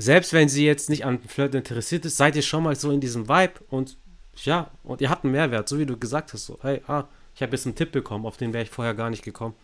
selbst 0.01 0.33
wenn 0.33 0.49
sie 0.49 0.65
jetzt 0.65 0.89
nicht 0.89 1.05
an 1.05 1.21
Flirt 1.21 1.55
interessiert 1.55 2.05
ist, 2.05 2.17
seid 2.17 2.37
ihr 2.37 2.43
schon 2.43 2.63
mal 2.63 2.75
so 2.75 2.91
in 2.91 3.01
diesem 3.01 3.29
Vibe 3.29 3.55
und 3.69 3.99
ja, 4.37 4.71
und 4.83 5.01
ihr 5.01 5.11
habt 5.11 5.25
einen 5.25 5.33
Mehrwert, 5.33 5.69
so 5.69 5.79
wie 5.79 5.87
du 5.87 5.99
gesagt 5.99 6.33
hast, 6.33 6.47
so, 6.47 6.59
hey, 6.63 6.81
ah, 6.87 7.05
ich 7.35 7.43
habe 7.43 7.53
jetzt 7.53 7.67
einen 7.67 7.75
Tipp 7.75 7.93
bekommen, 7.93 8.25
auf 8.25 8.37
den 8.37 8.53
wäre 8.53 8.65
ich 8.65 8.71
vorher 8.71 8.95
gar 8.95 9.11
nicht 9.11 9.23
gekommen. 9.23 9.55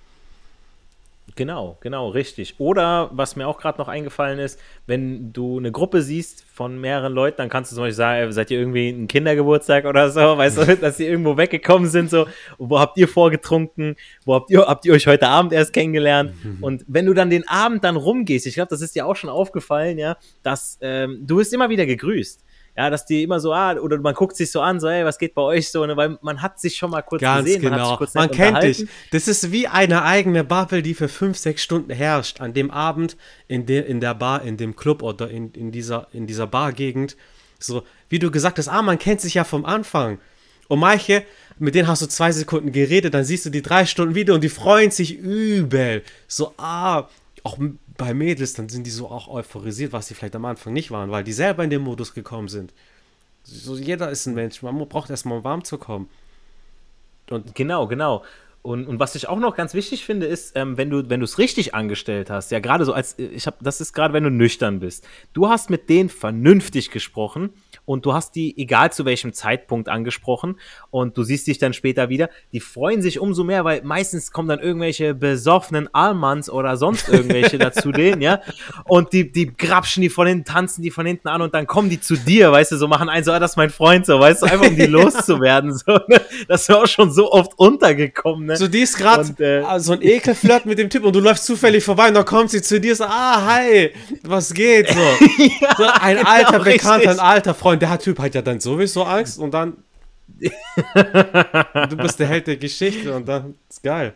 Genau, 1.37 1.77
genau, 1.81 2.09
richtig. 2.09 2.55
Oder 2.59 3.11
was 3.13 3.37
mir 3.37 3.47
auch 3.47 3.59
gerade 3.59 3.77
noch 3.77 3.89
eingefallen 3.89 4.39
ist, 4.39 4.59
wenn 4.87 5.35
du 5.35 5.59
eine 5.59 5.71
Gruppe 5.71 6.01
siehst 6.01 6.47
von 6.51 6.81
mehreren 6.81 7.13
Leuten, 7.13 7.37
dann 7.37 7.51
kannst 7.51 7.71
du 7.71 7.77
zum 7.77 7.85
Beispiel 7.85 7.95
sagen, 7.95 8.33
seid 8.33 8.51
ihr 8.51 8.59
irgendwie 8.59 8.89
ein 8.89 9.07
Kindergeburtstag 9.07 9.85
oder 9.85 10.11
so, 10.11 10.21
weißt 10.39 10.57
du, 10.57 10.77
dass 10.79 10.99
ihr 10.99 11.11
irgendwo 11.11 11.37
weggekommen 11.37 11.91
sind, 11.91 12.09
so, 12.09 12.27
wo 12.57 12.81
habt 12.81 12.97
ihr 12.97 13.07
vorgetrunken, 13.07 13.97
wo 14.25 14.35
habt 14.35 14.51
ihr, 14.51 14.61
habt 14.61 14.87
ihr 14.87 14.95
euch 14.95 15.07
heute 15.07 15.29
Abend 15.29 15.53
erst 15.53 15.75
kennengelernt? 15.75 16.33
Und 16.63 16.87
wenn 16.89 17.05
du 17.05 17.13
dann 17.13 17.29
den 17.29 17.47
Abend 17.47 17.85
dann 17.85 17.97
rumgehst, 17.97 18.47
ich 18.47 18.55
glaube, 18.55 18.71
das 18.71 18.81
ist 18.81 18.95
dir 18.95 19.07
auch 19.07 19.17
schon 19.17 19.29
aufgefallen, 19.29 19.99
ja, 19.99 20.17
dass 20.43 20.79
ähm, 20.81 21.19
du 21.27 21.37
bist 21.37 21.53
immer 21.53 21.69
wieder 21.69 21.85
gegrüßt 21.85 22.46
ja, 22.77 22.91
dass 22.91 23.07
die 23.07 23.23
immer 23.23 23.41
so, 23.41 23.53
ah, 23.55 23.75
oder 23.75 23.99
man 23.99 24.15
guckt 24.15 24.37
sich 24.37 24.51
so 24.51 24.61
an, 24.61 24.81
so, 24.81 24.89
ey, 24.89 25.05
was 25.05 25.19
geht 25.19 25.35
bei 25.35 25.43
euch 25.43 25.71
so, 25.71 25.87
ne? 25.87 25.97
weil 25.97 26.19
man 26.21 26.43
hat 26.43 26.61
sich 26.61 26.77
schon 26.77 26.91
mal 26.91 27.03
kurz 27.03 27.23
Ganz 27.23 27.47
gesehen, 27.47 27.63
genau. 27.63 27.99
man, 27.99 28.09
man 28.15 28.31
kennt 28.31 28.63
dich. 28.63 28.87
Das 29.13 29.29
ist 29.29 29.51
wie 29.51 29.67
eine 29.67 30.03
eigene 30.03 30.45
Bubble, 30.45 30.83
die 30.83 30.93
für 30.95 31.09
fünf, 31.09 31.39
sechs 31.39 31.63
Stunden 31.63 31.91
herrscht. 31.91 32.41
An 32.41 32.53
dem 32.53 32.71
Abend 32.71 33.17
in 33.49 33.65
der, 33.65 33.87
in 33.87 34.01
der 34.01 34.15
Bar, 34.15 34.43
in 34.43 34.59
dem 34.59 34.77
Club 34.77 35.03
oder 35.03 35.31
in, 35.31 35.53
in 35.53 35.73
dieser, 35.73 36.09
in 36.13 36.27
dieser 36.27 36.47
Bargegend. 36.47 37.17
So, 37.59 37.83
wie 38.11 38.19
du 38.19 38.31
gesagt 38.31 38.59
hast, 38.59 38.69
ah, 38.69 38.83
man 38.83 38.99
kennt 38.99 39.23
sich 39.23 39.35
ja 39.35 39.45
vom 39.45 39.65
Anfang. 39.65 40.19
Und 40.69 40.81
manche, 40.81 41.25
mit 41.59 41.75
denen 41.75 41.89
hast 41.89 42.03
du 42.03 42.07
zwei 42.07 42.33
Sekunden 42.33 42.73
geredet, 42.73 43.15
dann 43.15 43.25
siehst 43.25 43.47
du 43.47 43.51
die 43.51 43.63
drei 43.63 43.87
Stunden 43.87 44.15
wieder 44.15 44.35
und 44.35 44.45
die 44.45 44.51
freuen 44.51 44.91
sich 44.91 45.17
übel. 45.17 46.03
So, 46.29 46.53
ah, 46.59 47.09
auch 47.43 47.59
bei 47.97 48.15
Mädels, 48.15 48.55
dann 48.55 48.69
sind 48.69 48.87
die 48.87 48.91
so 48.91 49.09
auch 49.09 49.29
euphorisiert, 49.29 49.93
was 49.93 50.09
sie 50.09 50.15
vielleicht 50.15 50.37
am 50.37 50.45
Anfang 50.45 50.73
nicht 50.73 50.91
waren, 50.91 51.11
weil 51.11 51.25
die 51.25 51.33
selber 51.33 51.65
in 51.65 51.71
den 51.71 51.83
Modus 51.83 52.15
gekommen 52.15 52.49
sind. 52.49 52.73
So, 53.43 53.77
jeder 53.77 54.11
ist 54.11 54.27
ein 54.27 54.35
Mensch, 54.35 54.63
man 54.63 54.77
braucht 54.89 55.11
erstmal 55.11 55.45
warm 55.45 55.65
zu 55.65 55.79
kommen. 55.79 56.09
Und 57.31 57.55
genau, 57.55 57.87
genau. 57.87 58.25
Und, 58.63 58.89
und 58.89 58.99
was 58.99 59.15
ich 59.15 59.29
auch 59.29 59.39
noch 59.39 59.55
ganz 59.55 59.75
wichtig 59.75 60.05
finde, 60.05 60.27
ist, 60.27 60.57
ähm, 60.57 60.77
wenn 60.77 60.91
du 60.91 61.09
wenn 61.09 61.23
es 61.23 61.39
richtig 61.39 61.73
angestellt 61.73 62.31
hast, 62.31 62.51
ja 62.51 62.59
gerade 62.59 62.85
so 62.85 62.93
als 62.93 63.17
ich 63.17 63.47
habe, 63.47 63.59
das 63.61 63.81
ist 63.81 63.93
gerade, 63.93 64.13
wenn 64.13 64.25
du 64.25 64.31
nüchtern 64.31 64.81
bist. 64.81 65.07
Du 65.35 65.49
hast 65.49 65.71
mit 65.71 65.89
denen 65.89 66.09
vernünftig 66.09 66.91
gesprochen 66.91 67.51
und 67.87 68.05
du 68.05 68.13
hast 68.13 68.35
die, 68.35 68.59
egal 68.59 68.93
zu 68.93 69.07
welchem 69.07 69.33
Zeitpunkt 69.33 69.89
angesprochen 69.89 70.57
und 70.91 71.17
du 71.17 71.23
siehst 71.23 71.47
dich 71.47 71.59
dann 71.59 71.73
später 71.73 72.11
wieder, 72.11 72.29
die 72.53 72.61
freuen 72.61 73.01
sich 73.01 73.19
umso 73.19 73.45
mehr, 73.45 73.65
weil 73.65 73.83
meistens 73.83 74.33
kommen 74.33 74.49
dann 74.49 74.59
irgendwelche 74.59 75.15
besoffenen 75.15 75.89
Almans 75.95 76.51
oder 76.51 76.77
sonst 76.77 77.09
irgendwelche 77.13 77.59
dazu 77.59 77.93
denen, 77.93 78.21
ja, 78.21 78.41
und 78.85 79.13
die, 79.13 79.31
die 79.33 79.57
grapschen 79.57 80.03
die 80.03 80.11
von 80.11 80.27
hinten, 80.27 80.45
tanzen 80.45 80.83
die 80.83 80.91
von 80.91 81.07
hinten 81.07 81.29
an 81.29 81.41
und 81.41 81.55
dann 81.55 81.67
kommen 81.67 81.89
die 81.89 82.01
zu 82.01 82.17
dir, 82.17 82.53
weißt 82.53 82.73
du, 82.73 82.77
so 82.77 82.89
machen 82.89 83.09
einen 83.09 83.25
so, 83.25 83.33
ah, 83.33 83.39
das 83.39 83.53
ist 83.53 83.57
mein 83.57 83.71
Freund, 83.71 84.05
so, 84.05 84.19
weißt 84.19 84.43
du, 84.43 84.47
einfach 84.47 84.69
um 84.69 84.77
die 84.77 84.87
loszuwerden, 84.87 85.73
so, 85.73 85.93
ne? 86.09 86.21
das 86.49 86.63
ist 86.63 86.75
auch 86.75 86.87
schon 86.87 87.11
so 87.13 87.33
oft 87.33 87.53
untergekommen, 87.57 88.47
ne? 88.47 88.57
So, 88.57 88.69
die 88.69 88.81
ist 88.81 88.99
gerade 88.99 89.33
äh, 89.39 89.63
ah, 89.65 89.79
so 89.79 89.93
ein 89.93 90.03
Ekelflirt 90.03 90.67
mit 90.67 90.79
dem 90.79 90.91
Typ 90.91 91.05
und 91.05 91.15
du 91.15 91.21
läufst 91.21 91.47
zufällig 91.47 91.85
vorbei 91.85 92.09
und 92.09 92.15
dann 92.15 92.25
kommt 92.25 92.51
sie 92.51 92.61
zu 92.61 92.81
dir 92.81 92.97
so, 92.97 93.05
ah, 93.05 93.47
hi, 93.47 93.93
was 94.23 94.53
geht, 94.53 94.89
so. 94.89 94.99
ja, 95.61 95.77
so 95.77 95.85
ein 95.85 96.17
genau, 96.17 96.29
alter 96.29 96.59
Bekannter, 96.61 97.11
ein 97.11 97.21
alter 97.21 97.55
Freund, 97.55 97.76
der 97.79 97.99
Typ 97.99 98.19
hat 98.19 98.35
ja 98.35 98.43
dann 98.43 98.61
sowieso 98.61 99.05
Angst 99.05 99.39
und 99.39 99.53
dann 99.53 99.77
du 101.89 101.97
bist 101.97 102.19
der 102.19 102.27
Held 102.27 102.47
der 102.47 102.57
Geschichte 102.57 103.15
und 103.15 103.27
dann 103.27 103.55
ist 103.69 103.83
geil. 103.83 104.15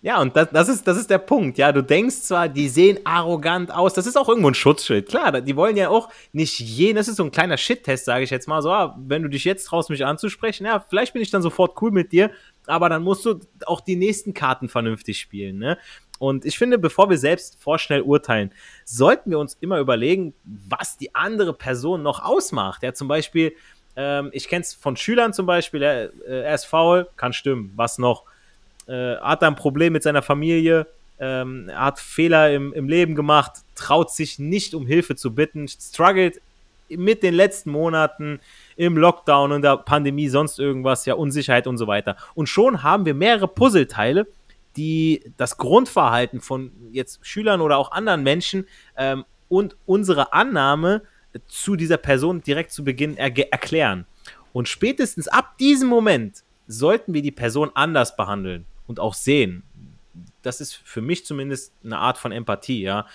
Ja, 0.00 0.20
und 0.20 0.36
das, 0.36 0.48
das, 0.52 0.68
ist, 0.68 0.86
das 0.86 0.96
ist 0.96 1.10
der 1.10 1.18
Punkt. 1.18 1.58
Ja, 1.58 1.72
du 1.72 1.82
denkst 1.82 2.22
zwar, 2.22 2.48
die 2.48 2.68
sehen 2.68 2.98
arrogant 3.04 3.70
aus, 3.70 3.94
das 3.94 4.06
ist 4.06 4.16
auch 4.16 4.28
irgendwo 4.28 4.48
ein 4.48 4.54
Schutzschild. 4.54 5.08
Klar, 5.08 5.40
die 5.40 5.56
wollen 5.56 5.76
ja 5.76 5.88
auch 5.88 6.08
nicht 6.32 6.60
jeden, 6.60 6.96
das 6.96 7.08
ist 7.08 7.16
so 7.16 7.24
ein 7.24 7.30
kleiner 7.30 7.56
Shit-Test, 7.56 8.04
sage 8.04 8.24
ich 8.24 8.30
jetzt 8.30 8.48
mal 8.48 8.62
so, 8.62 8.70
ah, 8.70 8.96
wenn 8.98 9.22
du 9.22 9.28
dich 9.28 9.44
jetzt 9.44 9.64
traust, 9.64 9.90
mich 9.90 10.06
anzusprechen, 10.06 10.66
ja, 10.66 10.84
vielleicht 10.88 11.12
bin 11.12 11.22
ich 11.22 11.30
dann 11.30 11.42
sofort 11.42 11.82
cool 11.82 11.90
mit 11.90 12.12
dir, 12.12 12.30
aber 12.66 12.88
dann 12.88 13.02
musst 13.02 13.24
du 13.24 13.40
auch 13.66 13.80
die 13.80 13.96
nächsten 13.96 14.34
Karten 14.34 14.68
vernünftig 14.68 15.18
spielen, 15.18 15.58
ne? 15.58 15.78
Und 16.18 16.44
ich 16.44 16.58
finde, 16.58 16.78
bevor 16.78 17.10
wir 17.10 17.18
selbst 17.18 17.56
vorschnell 17.60 18.02
urteilen, 18.02 18.50
sollten 18.84 19.30
wir 19.30 19.38
uns 19.38 19.56
immer 19.60 19.78
überlegen, 19.78 20.34
was 20.44 20.96
die 20.96 21.14
andere 21.14 21.52
Person 21.52 22.02
noch 22.02 22.24
ausmacht. 22.24 22.82
Ja, 22.82 22.92
zum 22.92 23.08
Beispiel, 23.08 23.52
ähm, 23.96 24.30
ich 24.32 24.48
kenne 24.48 24.62
es 24.62 24.74
von 24.74 24.96
Schülern 24.96 25.32
zum 25.32 25.46
Beispiel, 25.46 25.82
er, 25.82 26.10
äh, 26.26 26.42
er 26.42 26.54
ist 26.54 26.64
faul, 26.64 27.08
kann 27.16 27.32
stimmen. 27.32 27.72
Was 27.76 27.98
noch? 27.98 28.24
Äh, 28.86 29.16
hat 29.16 29.42
ein 29.42 29.54
Problem 29.54 29.92
mit 29.92 30.02
seiner 30.02 30.22
Familie, 30.22 30.86
ähm, 31.20 31.68
er 31.68 31.86
hat 31.86 31.98
Fehler 31.98 32.52
im, 32.52 32.72
im 32.72 32.88
Leben 32.88 33.14
gemacht, 33.14 33.52
traut 33.74 34.10
sich 34.10 34.38
nicht 34.38 34.74
um 34.74 34.86
Hilfe 34.86 35.16
zu 35.16 35.34
bitten, 35.34 35.66
struggelt 35.68 36.40
mit 36.88 37.22
den 37.22 37.34
letzten 37.34 37.70
Monaten 37.70 38.40
im 38.76 38.96
Lockdown 38.96 39.52
und 39.52 39.62
der 39.62 39.76
Pandemie, 39.76 40.28
sonst 40.28 40.58
irgendwas, 40.58 41.04
ja, 41.06 41.14
Unsicherheit 41.14 41.66
und 41.66 41.76
so 41.76 41.86
weiter. 41.86 42.16
Und 42.34 42.48
schon 42.48 42.82
haben 42.82 43.04
wir 43.04 43.14
mehrere 43.14 43.48
Puzzleteile, 43.48 44.26
die 44.78 45.32
das 45.36 45.58
Grundverhalten 45.58 46.40
von 46.40 46.70
jetzt 46.92 47.18
Schülern 47.26 47.60
oder 47.60 47.76
auch 47.76 47.90
anderen 47.90 48.22
Menschen 48.22 48.66
ähm, 48.96 49.24
und 49.48 49.76
unsere 49.86 50.32
Annahme 50.32 51.02
zu 51.48 51.74
dieser 51.74 51.96
Person 51.96 52.42
direkt 52.42 52.70
zu 52.70 52.84
Beginn 52.84 53.16
er 53.16 53.36
erklären. 53.52 54.06
Und 54.52 54.68
spätestens 54.68 55.26
ab 55.26 55.58
diesem 55.58 55.88
Moment 55.88 56.44
sollten 56.68 57.12
wir 57.12 57.22
die 57.22 57.32
Person 57.32 57.70
anders 57.74 58.16
behandeln 58.16 58.66
und 58.86 59.00
auch 59.00 59.14
sehen. 59.14 59.64
Das 60.42 60.60
ist 60.60 60.74
für 60.74 61.02
mich 61.02 61.26
zumindest 61.26 61.72
eine 61.84 61.98
Art 61.98 62.16
von 62.16 62.30
Empathie, 62.30 62.82
ja. 62.82 63.06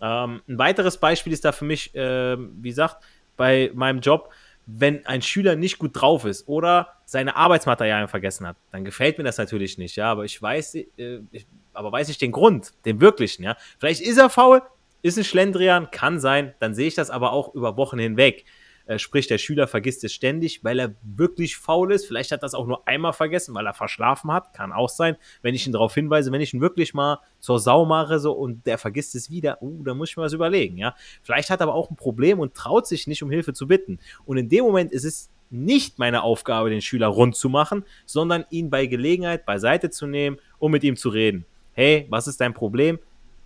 Ähm, 0.00 0.42
ein 0.48 0.58
weiteres 0.58 0.98
Beispiel 0.98 1.32
ist 1.32 1.44
da 1.44 1.52
für 1.52 1.64
mich, 1.64 1.94
äh, 1.94 2.36
wie 2.36 2.70
gesagt, 2.70 3.04
bei 3.36 3.70
meinem 3.74 4.00
Job, 4.00 4.30
wenn 4.66 5.04
ein 5.06 5.22
Schüler 5.22 5.56
nicht 5.56 5.78
gut 5.78 5.90
drauf 5.94 6.24
ist 6.24 6.48
oder 6.48 6.88
seine 7.04 7.36
Arbeitsmaterialien 7.36 8.08
vergessen 8.08 8.46
hat, 8.46 8.56
dann 8.70 8.84
gefällt 8.84 9.18
mir 9.18 9.24
das 9.24 9.38
natürlich 9.38 9.78
nicht, 9.78 9.96
ja, 9.96 10.10
aber 10.10 10.24
ich 10.24 10.40
weiß, 10.40 10.74
äh, 10.76 10.86
ich, 11.30 11.46
aber 11.72 11.92
weiß 11.92 12.08
ich 12.08 12.18
den 12.18 12.32
Grund, 12.32 12.72
den 12.84 13.00
wirklichen, 13.00 13.42
ja. 13.42 13.56
Vielleicht 13.78 14.00
ist 14.00 14.18
er 14.18 14.30
faul, 14.30 14.62
ist 15.02 15.18
ein 15.18 15.24
Schlendrian, 15.24 15.90
kann 15.90 16.20
sein, 16.20 16.54
dann 16.60 16.74
sehe 16.74 16.86
ich 16.86 16.94
das 16.94 17.10
aber 17.10 17.32
auch 17.32 17.54
über 17.54 17.76
Wochen 17.76 17.98
hinweg. 17.98 18.44
Äh, 18.86 18.98
sprich, 18.98 19.26
der 19.26 19.38
Schüler 19.38 19.66
vergisst 19.66 20.04
es 20.04 20.12
ständig, 20.12 20.64
weil 20.64 20.78
er 20.78 20.94
wirklich 21.02 21.56
faul 21.56 21.92
ist. 21.92 22.06
Vielleicht 22.06 22.32
hat 22.32 22.40
er 22.40 22.42
das 22.42 22.54
auch 22.54 22.66
nur 22.66 22.86
einmal 22.86 23.12
vergessen, 23.12 23.54
weil 23.54 23.66
er 23.66 23.74
verschlafen 23.74 24.32
hat. 24.32 24.54
Kann 24.54 24.72
auch 24.72 24.88
sein. 24.88 25.16
Wenn 25.42 25.54
ich 25.54 25.66
ihn 25.66 25.72
darauf 25.72 25.94
hinweise, 25.94 26.32
wenn 26.32 26.40
ich 26.40 26.54
ihn 26.54 26.60
wirklich 26.60 26.94
mal 26.94 27.18
zur 27.40 27.58
Sau 27.58 27.84
mache 27.84 28.18
so, 28.18 28.32
und 28.32 28.66
der 28.66 28.78
vergisst 28.78 29.14
es 29.14 29.30
wieder, 29.30 29.62
uh, 29.62 29.82
da 29.84 29.94
muss 29.94 30.10
ich 30.10 30.16
mir 30.16 30.24
was 30.24 30.32
überlegen. 30.32 30.76
Ja? 30.78 30.94
Vielleicht 31.22 31.50
hat 31.50 31.60
er 31.60 31.64
aber 31.64 31.74
auch 31.74 31.90
ein 31.90 31.96
Problem 31.96 32.40
und 32.40 32.54
traut 32.54 32.86
sich 32.86 33.06
nicht, 33.06 33.22
um 33.22 33.30
Hilfe 33.30 33.52
zu 33.52 33.66
bitten. 33.66 33.98
Und 34.24 34.36
in 34.36 34.48
dem 34.48 34.64
Moment 34.64 34.92
ist 34.92 35.04
es 35.04 35.30
nicht 35.50 35.98
meine 35.98 36.22
Aufgabe, 36.22 36.70
den 36.70 36.80
Schüler 36.80 37.08
rund 37.08 37.36
zu 37.36 37.48
machen, 37.48 37.84
sondern 38.06 38.44
ihn 38.50 38.70
bei 38.70 38.86
Gelegenheit 38.86 39.44
beiseite 39.44 39.90
zu 39.90 40.06
nehmen, 40.06 40.38
um 40.58 40.72
mit 40.72 40.82
ihm 40.82 40.96
zu 40.96 41.10
reden. 41.10 41.44
Hey, 41.74 42.06
was 42.08 42.26
ist 42.26 42.40
dein 42.40 42.54
Problem? 42.54 42.98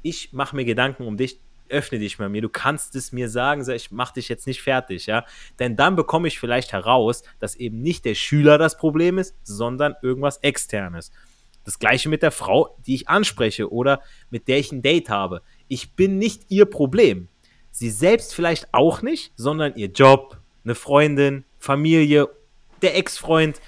Ich 0.03 0.33
mache 0.33 0.55
mir 0.55 0.65
Gedanken 0.65 1.05
um 1.05 1.17
dich 1.17 1.41
öffne 1.69 1.99
dich 1.99 2.19
mal 2.19 2.29
mir, 2.29 2.43
du 2.43 2.49
kannst 2.49 2.95
es 2.97 3.13
mir 3.13 3.29
sagen, 3.29 3.69
ich 3.71 3.91
mach 3.91 4.13
dich 4.13 4.29
jetzt 4.29 4.47
nicht 4.47 4.63
fertig, 4.63 5.07
ja. 5.07 5.25
Denn 5.59 5.77
dann 5.77 5.97
bekomme 5.97 6.29
ich 6.29 6.39
vielleicht 6.39 6.73
heraus, 6.73 7.23
dass 7.39 7.57
eben 7.57 7.81
nicht 7.83 8.05
der 8.05 8.15
Schüler 8.15 8.59
das 8.59 8.77
Problem 8.77 9.19
ist, 9.19 9.35
sondern 9.43 9.95
irgendwas 10.03 10.39
externes. 10.39 11.13
Das 11.65 11.79
gleiche 11.79 12.09
mit 12.09 12.23
der 12.23 12.31
Frau, 12.31 12.77
die 12.87 12.95
ich 12.95 13.09
anspreche 13.09 13.73
oder 13.73 14.01
mit 14.31 14.47
der 14.49 14.59
ich 14.59 14.71
ein 14.71 14.83
Date 14.83 15.11
habe. 15.11 15.43
Ich 15.69 15.95
bin 15.95 16.19
nicht 16.19 16.45
ihr 16.49 16.67
Problem. 16.67 17.29
Sie 17.73 17.91
selbst 17.91 18.35
vielleicht 18.35 18.73
auch 18.73 19.03
nicht, 19.03 19.33
sondern 19.37 19.75
ihr 19.77 19.89
Job, 19.89 20.39
eine 20.65 20.75
Freundin, 20.75 21.45
Familie, 21.59 22.29
der 22.83 22.97
Ex-Freund, 22.97 23.61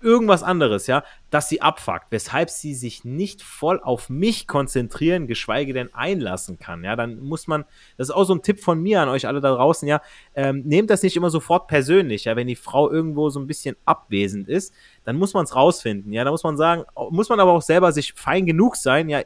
irgendwas 0.00 0.42
anderes, 0.42 0.86
ja, 0.86 1.04
dass 1.32 1.48
sie 1.48 1.62
abfuckt, 1.62 2.08
weshalb 2.10 2.50
sie 2.50 2.74
sich 2.74 3.06
nicht 3.06 3.40
voll 3.42 3.80
auf 3.82 4.10
mich 4.10 4.46
konzentrieren, 4.46 5.26
geschweige 5.26 5.72
denn 5.72 5.92
einlassen 5.94 6.58
kann, 6.58 6.84
ja, 6.84 6.94
dann 6.94 7.20
muss 7.20 7.46
man, 7.46 7.64
das 7.96 8.10
ist 8.10 8.14
auch 8.14 8.24
so 8.24 8.34
ein 8.34 8.42
Tipp 8.42 8.60
von 8.60 8.78
mir 8.82 9.00
an 9.00 9.08
euch 9.08 9.26
alle 9.26 9.40
da 9.40 9.54
draußen, 9.54 9.88
ja, 9.88 10.02
ähm, 10.34 10.62
nehmt 10.66 10.90
das 10.90 11.02
nicht 11.02 11.16
immer 11.16 11.30
sofort 11.30 11.68
persönlich, 11.68 12.26
ja, 12.26 12.36
wenn 12.36 12.48
die 12.48 12.54
Frau 12.54 12.90
irgendwo 12.90 13.30
so 13.30 13.40
ein 13.40 13.46
bisschen 13.46 13.76
abwesend 13.86 14.46
ist, 14.46 14.74
dann 15.04 15.16
muss 15.16 15.32
man 15.32 15.44
es 15.44 15.56
rausfinden, 15.56 16.12
ja, 16.12 16.22
da 16.22 16.30
muss 16.30 16.44
man 16.44 16.58
sagen, 16.58 16.84
muss 17.08 17.30
man 17.30 17.40
aber 17.40 17.52
auch 17.52 17.62
selber 17.62 17.92
sich 17.92 18.12
fein 18.12 18.44
genug 18.44 18.76
sein, 18.76 19.08
ja, 19.08 19.22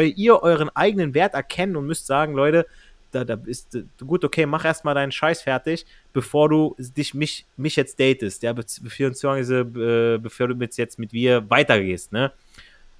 ihr 0.00 0.42
euren 0.44 0.70
eigenen 0.70 1.12
Wert 1.12 1.34
erkennen 1.34 1.74
und 1.74 1.86
müsst 1.86 2.06
sagen, 2.06 2.34
Leute, 2.34 2.68
da, 3.12 3.24
da 3.24 3.38
ist 3.44 3.78
gut, 4.04 4.24
okay, 4.24 4.46
mach 4.46 4.64
erstmal 4.64 4.94
deinen 4.94 5.12
Scheiß 5.12 5.42
fertig, 5.42 5.86
bevor 6.12 6.48
du 6.48 6.74
dich 6.78 7.14
mich, 7.14 7.46
mich 7.56 7.76
jetzt 7.76 8.00
datest, 8.00 8.42
ja, 8.42 8.52
beziehungsweise 8.52 9.60
äh, 9.60 10.18
bevor 10.18 10.48
du 10.48 10.64
jetzt 10.64 10.98
mit 10.98 11.12
mir 11.12 11.48
weitergehst, 11.48 12.12
ne? 12.12 12.32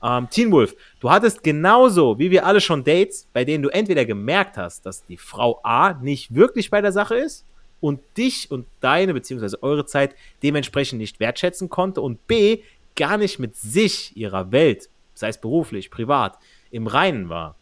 Ähm, 0.02 0.28
Teen 0.30 0.50
Wolf, 0.50 0.74
du 1.00 1.10
hattest 1.10 1.42
genauso 1.44 2.18
wie 2.18 2.30
wir 2.30 2.44
alle 2.44 2.60
schon 2.60 2.82
Dates, 2.82 3.28
bei 3.32 3.44
denen 3.44 3.62
du 3.62 3.68
entweder 3.68 4.04
gemerkt 4.04 4.56
hast, 4.56 4.84
dass 4.84 5.06
die 5.06 5.16
Frau 5.16 5.60
A 5.62 5.94
nicht 5.94 6.34
wirklich 6.34 6.70
bei 6.70 6.80
der 6.80 6.92
Sache 6.92 7.16
ist 7.16 7.44
und 7.80 8.00
dich 8.16 8.50
und 8.50 8.66
deine 8.80 9.14
beziehungsweise 9.14 9.62
eure 9.62 9.86
Zeit 9.86 10.14
dementsprechend 10.42 10.98
nicht 10.98 11.20
wertschätzen 11.20 11.68
konnte 11.68 12.00
und 12.00 12.26
B 12.26 12.62
gar 12.96 13.16
nicht 13.16 13.38
mit 13.38 13.56
sich, 13.56 14.16
ihrer 14.16 14.50
Welt, 14.52 14.88
sei 15.14 15.28
es 15.28 15.40
beruflich, 15.40 15.90
privat, 15.90 16.38
im 16.70 16.86
Reinen 16.86 17.28
war. 17.28 17.56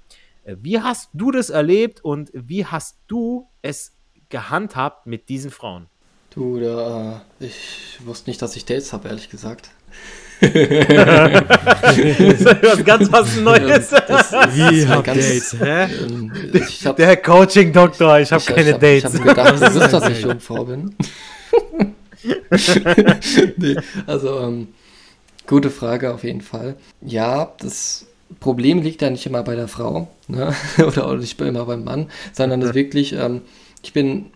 Äh, 0.51 0.57
wie 0.61 0.81
hast 0.81 1.11
du 1.13 1.31
das 1.31 1.51
erlebt 1.51 2.05
und 2.05 2.31
wie 2.35 2.67
hast 2.67 2.97
du 3.07 3.49
es 3.63 3.93
gehandhabt 4.29 5.07
mit 5.07 5.29
diesen 5.29 5.51
Frauen? 5.51 5.87
Du, 6.31 6.61
da, 6.61 7.23
äh, 7.41 7.47
ich 7.47 7.99
wusste 8.05 8.31
nicht, 8.31 8.41
dass 8.41 8.57
ich 8.57 8.65
Dates 8.65 8.93
habe, 8.93 9.09
ehrlich 9.09 9.31
gesagt. 9.31 9.71
das 10.41 11.99
ist 11.99 12.47
was 12.47 12.85
ganz 12.85 13.13
was 13.13 13.37
Neues. 13.37 13.91
Das, 13.91 14.33
Wie 14.33 14.87
habt 14.87 15.09
Dates? 15.09 15.57
Hä? 15.59 15.85
Ähm, 15.85 16.33
ich 16.55 16.87
hab, 16.87 16.97
Der 16.97 17.17
Coaching-Doktor, 17.17 18.21
ich 18.21 18.33
habe 18.33 18.43
keine 18.45 18.69
ich 18.69 18.75
hab, 18.75 18.81
Dates. 18.81 19.15
Ich 19.15 19.21
habe 19.21 19.29
gedacht, 19.29 19.61
du 19.61 19.75
wisst, 19.75 19.93
dass 19.93 20.09
ich 20.09 20.21
Jungfrau 20.23 20.65
bin. 20.65 20.95
nee, 23.57 23.77
also, 24.07 24.41
ähm, 24.41 24.69
gute 25.47 25.69
Frage 25.69 26.15
auf 26.15 26.25
jeden 26.25 26.41
Fall. 26.41 26.77
Ja, 27.03 27.53
das 27.59 28.07
Problem 28.39 28.83
liegt 28.83 29.03
ja 29.03 29.11
nicht 29.11 29.27
immer 29.27 29.43
bei 29.43 29.57
der 29.57 29.69
Frau 29.69 30.09
ne? 30.29 30.55
oder 30.87 31.09
auch 31.09 31.17
nicht 31.17 31.41
immer 31.41 31.65
beim 31.65 31.85
Mann, 31.85 32.11
sondern 32.33 32.63
es 32.63 32.75
wirklich, 32.75 33.13
ähm, 33.13 33.43
ich 33.83 33.93
bin 33.93 34.27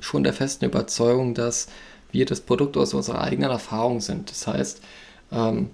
schon 0.00 0.22
der 0.22 0.32
festen 0.32 0.64
Überzeugung, 0.64 1.34
dass 1.34 1.68
wir 2.12 2.26
das 2.26 2.40
Produkt 2.40 2.76
aus 2.76 2.94
unserer 2.94 3.22
eigenen 3.22 3.50
Erfahrung 3.50 4.00
sind. 4.00 4.30
Das 4.30 4.46
heißt, 4.46 4.82
ähm, 5.32 5.70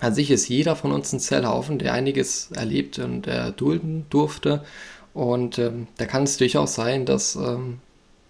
an 0.00 0.14
sich 0.14 0.30
ist 0.30 0.48
jeder 0.48 0.76
von 0.76 0.92
uns 0.92 1.12
ein 1.12 1.20
Zellhaufen, 1.20 1.78
der 1.78 1.92
einiges 1.92 2.50
erlebt 2.52 2.98
und 2.98 3.26
erdulden 3.26 4.06
durfte. 4.10 4.64
Und 5.12 5.58
ähm, 5.58 5.88
da 5.96 6.06
kann 6.06 6.22
es 6.22 6.36
durchaus 6.36 6.74
sein, 6.74 7.04
dass, 7.04 7.34
ähm, 7.36 7.80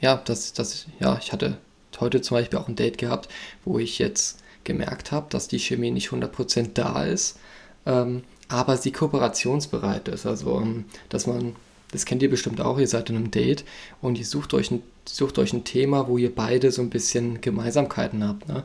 ja, 0.00 0.16
dass, 0.16 0.52
dass, 0.54 0.87
ja, 1.00 1.18
ich 1.20 1.32
hatte 1.32 1.58
heute 2.00 2.20
zum 2.20 2.37
Beispiel 2.37 2.58
auch 2.58 2.68
ein 2.68 2.76
Date 2.76 2.98
gehabt, 2.98 3.28
wo 3.64 3.78
ich 3.78 3.98
jetzt 3.98 4.38
gemerkt 4.64 5.12
habe, 5.12 5.26
dass 5.30 5.48
die 5.48 5.58
Chemie 5.58 5.90
nicht 5.90 6.10
100% 6.10 6.70
da 6.75 7.04
ist, 7.04 7.38
ähm, 7.87 8.22
aber 8.49 8.76
sie 8.76 8.93
kooperationsbereit 8.93 10.09
ist. 10.09 10.26
Also, 10.26 10.61
ähm, 10.61 10.85
dass 11.09 11.26
man, 11.26 11.55
das 11.93 12.05
kennt 12.05 12.23
ihr 12.23 12.31
bestimmt 12.31 12.61
auch, 12.61 12.78
ihr 12.78 12.88
seid 12.88 13.11
in 13.11 13.17
einem 13.17 13.31
Date 13.31 13.64
und 14.00 14.19
ihr 14.19 14.25
sucht 14.25 14.55
euch 14.55 14.71
ein, 14.71 14.83
sucht 15.07 15.38
euch 15.38 15.52
ein 15.52 15.64
Thema, 15.64 16.09
wo 16.09 16.19
ihr 16.19 16.35
beide 16.35 16.73
so 16.73 16.83
ein 16.83 16.90
bisschen 16.90 17.40
Gemeinsamkeiten 17.40 18.26
habt. 18.26 18.49
Ne? 18.49 18.64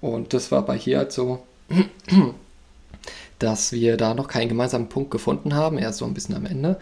Und 0.00 0.34
das 0.34 0.50
war 0.50 0.64
bei 0.64 0.76
hier 0.76 0.98
halt 0.98 1.12
so, 1.12 1.44
dass 3.38 3.72
wir 3.72 3.96
da 3.96 4.14
noch 4.14 4.28
keinen 4.28 4.48
gemeinsamen 4.48 4.88
Punkt 4.88 5.10
gefunden 5.10 5.54
haben, 5.54 5.78
erst 5.78 5.98
so 5.98 6.04
ein 6.04 6.14
bisschen 6.14 6.36
am 6.36 6.46
Ende, 6.46 6.78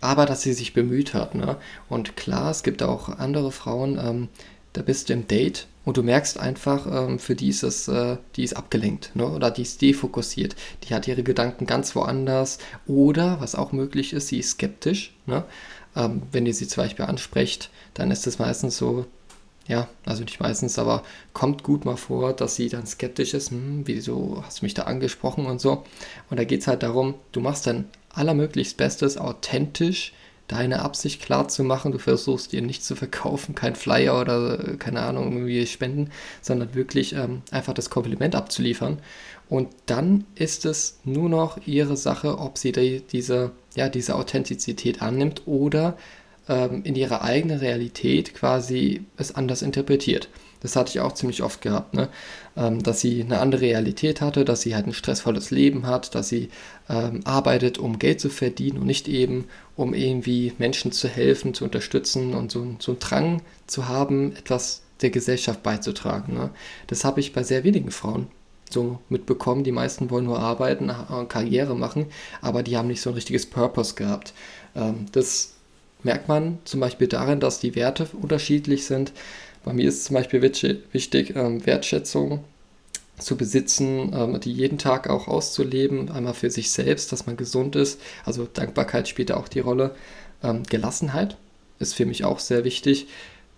aber 0.00 0.26
dass 0.26 0.42
sie 0.42 0.52
sich 0.52 0.72
bemüht 0.72 1.14
hat. 1.14 1.34
Ne? 1.34 1.56
Und 1.88 2.16
klar, 2.16 2.50
es 2.50 2.62
gibt 2.62 2.82
auch 2.82 3.08
andere 3.08 3.52
Frauen, 3.52 3.98
ähm, 4.02 4.28
da 4.72 4.82
bist 4.82 5.08
du 5.08 5.12
im 5.12 5.26
Date 5.26 5.66
und 5.90 5.96
du 5.96 6.04
merkst 6.04 6.38
einfach, 6.38 6.86
ähm, 6.86 7.18
für 7.18 7.34
die 7.34 7.48
ist 7.48 7.64
es, 7.64 7.88
äh, 7.88 8.16
die 8.36 8.44
ist 8.44 8.56
abgelenkt, 8.56 9.10
ne? 9.16 9.26
oder 9.26 9.50
die 9.50 9.62
ist 9.62 9.82
defokussiert, 9.82 10.54
die 10.84 10.94
hat 10.94 11.08
ihre 11.08 11.24
Gedanken 11.24 11.66
ganz 11.66 11.96
woanders 11.96 12.58
oder, 12.86 13.40
was 13.40 13.56
auch 13.56 13.72
möglich 13.72 14.12
ist, 14.12 14.28
sie 14.28 14.38
ist 14.38 14.50
skeptisch. 14.50 15.16
Ne? 15.26 15.42
Ähm, 15.96 16.22
wenn 16.30 16.46
ihr 16.46 16.54
sie 16.54 16.68
zum 16.68 16.84
Beispiel 16.84 17.06
ansprecht, 17.06 17.70
dann 17.94 18.12
ist 18.12 18.28
es 18.28 18.38
meistens 18.38 18.76
so, 18.76 19.04
ja, 19.66 19.88
also 20.06 20.22
nicht 20.22 20.38
meistens, 20.38 20.78
aber 20.78 21.02
kommt 21.32 21.64
gut 21.64 21.84
mal 21.84 21.96
vor, 21.96 22.34
dass 22.34 22.54
sie 22.54 22.68
dann 22.68 22.86
skeptisch 22.86 23.34
ist, 23.34 23.50
hm, 23.50 23.82
wieso 23.86 24.44
hast 24.46 24.60
du 24.60 24.66
mich 24.66 24.74
da 24.74 24.82
angesprochen 24.82 25.46
und 25.46 25.60
so. 25.60 25.82
Und 26.30 26.38
da 26.38 26.44
geht 26.44 26.60
es 26.60 26.68
halt 26.68 26.84
darum, 26.84 27.16
du 27.32 27.40
machst 27.40 27.66
dann 27.66 27.88
allermöglichst 28.10 28.76
Bestes, 28.76 29.18
authentisch 29.18 30.12
deine 30.50 30.82
Absicht 30.82 31.22
klar 31.22 31.48
zu 31.48 31.64
machen. 31.64 31.92
Du 31.92 31.98
versuchst 31.98 32.52
dir 32.52 32.62
nicht 32.62 32.84
zu 32.84 32.96
verkaufen, 32.96 33.54
kein 33.54 33.76
Flyer 33.76 34.20
oder 34.20 34.76
keine 34.78 35.02
Ahnung, 35.02 35.32
irgendwie 35.32 35.66
spenden, 35.66 36.10
sondern 36.42 36.74
wirklich 36.74 37.14
ähm, 37.14 37.42
einfach 37.50 37.74
das 37.74 37.90
Kompliment 37.90 38.34
abzuliefern. 38.34 38.98
Und 39.48 39.68
dann 39.86 40.24
ist 40.34 40.64
es 40.64 41.00
nur 41.04 41.28
noch 41.28 41.66
ihre 41.66 41.96
Sache, 41.96 42.38
ob 42.38 42.58
sie 42.58 42.72
die, 42.72 43.00
diese, 43.00 43.52
ja, 43.74 43.88
diese 43.88 44.14
Authentizität 44.14 45.02
annimmt 45.02 45.42
oder 45.46 45.96
ähm, 46.48 46.82
in 46.84 46.94
ihrer 46.94 47.22
eigenen 47.22 47.58
Realität 47.58 48.34
quasi 48.34 49.04
es 49.16 49.34
anders 49.34 49.62
interpretiert. 49.62 50.28
Das 50.60 50.76
hatte 50.76 50.90
ich 50.90 51.00
auch 51.00 51.12
ziemlich 51.12 51.42
oft 51.42 51.62
gehabt, 51.62 51.94
ne? 51.94 52.08
Ähm, 52.56 52.82
dass 52.82 53.00
sie 53.00 53.22
eine 53.22 53.40
andere 53.40 53.62
Realität 53.62 54.20
hatte, 54.20 54.44
dass 54.44 54.60
sie 54.60 54.74
halt 54.74 54.86
ein 54.86 54.92
stressvolles 54.92 55.50
Leben 55.50 55.86
hat, 55.86 56.14
dass 56.14 56.28
sie 56.28 56.50
ähm, 56.88 57.20
arbeitet, 57.24 57.78
um 57.78 57.98
Geld 57.98 58.20
zu 58.20 58.28
verdienen 58.28 58.78
und 58.78 58.86
nicht 58.86 59.08
eben, 59.08 59.46
um 59.76 59.94
irgendwie 59.94 60.52
Menschen 60.58 60.92
zu 60.92 61.08
helfen, 61.08 61.54
zu 61.54 61.64
unterstützen 61.64 62.34
und 62.34 62.50
so, 62.50 62.66
so 62.78 62.92
einen 62.92 62.98
Drang 62.98 63.42
zu 63.66 63.88
haben, 63.88 64.36
etwas 64.36 64.82
der 65.00 65.10
Gesellschaft 65.10 65.62
beizutragen. 65.62 66.34
Ne? 66.34 66.50
Das 66.86 67.04
habe 67.04 67.20
ich 67.20 67.32
bei 67.32 67.42
sehr 67.42 67.64
wenigen 67.64 67.90
Frauen 67.90 68.28
so 68.68 69.00
mitbekommen. 69.08 69.64
Die 69.64 69.72
meisten 69.72 70.10
wollen 70.10 70.24
nur 70.24 70.40
arbeiten, 70.40 70.90
äh, 70.90 71.24
Karriere 71.28 71.74
machen, 71.74 72.06
aber 72.40 72.62
die 72.62 72.76
haben 72.76 72.88
nicht 72.88 73.00
so 73.00 73.10
ein 73.10 73.14
richtiges 73.14 73.46
Purpose 73.46 73.94
gehabt. 73.94 74.34
Ähm, 74.74 75.06
das 75.12 75.54
merkt 76.02 76.28
man 76.28 76.58
zum 76.64 76.80
Beispiel 76.80 77.08
darin, 77.08 77.40
dass 77.40 77.60
die 77.60 77.74
Werte 77.74 78.08
unterschiedlich 78.20 78.86
sind. 78.86 79.12
Bei 79.64 79.72
mir 79.72 79.88
ist 79.88 80.04
zum 80.04 80.14
Beispiel 80.14 80.42
wichtig, 80.42 81.36
ähm, 81.36 81.64
Wertschätzung 81.66 82.44
zu 83.18 83.36
besitzen, 83.36 84.12
ähm, 84.14 84.40
die 84.40 84.52
jeden 84.52 84.78
Tag 84.78 85.08
auch 85.08 85.28
auszuleben, 85.28 86.10
einmal 86.10 86.34
für 86.34 86.50
sich 86.50 86.70
selbst, 86.70 87.12
dass 87.12 87.26
man 87.26 87.36
gesund 87.36 87.76
ist. 87.76 88.00
Also 88.24 88.48
Dankbarkeit 88.52 89.08
spielt 89.08 89.30
da 89.30 89.36
auch 89.36 89.48
die 89.48 89.60
Rolle. 89.60 89.94
Ähm, 90.42 90.62
Gelassenheit 90.64 91.36
ist 91.78 91.94
für 91.94 92.06
mich 92.06 92.24
auch 92.24 92.38
sehr 92.38 92.64
wichtig, 92.64 93.08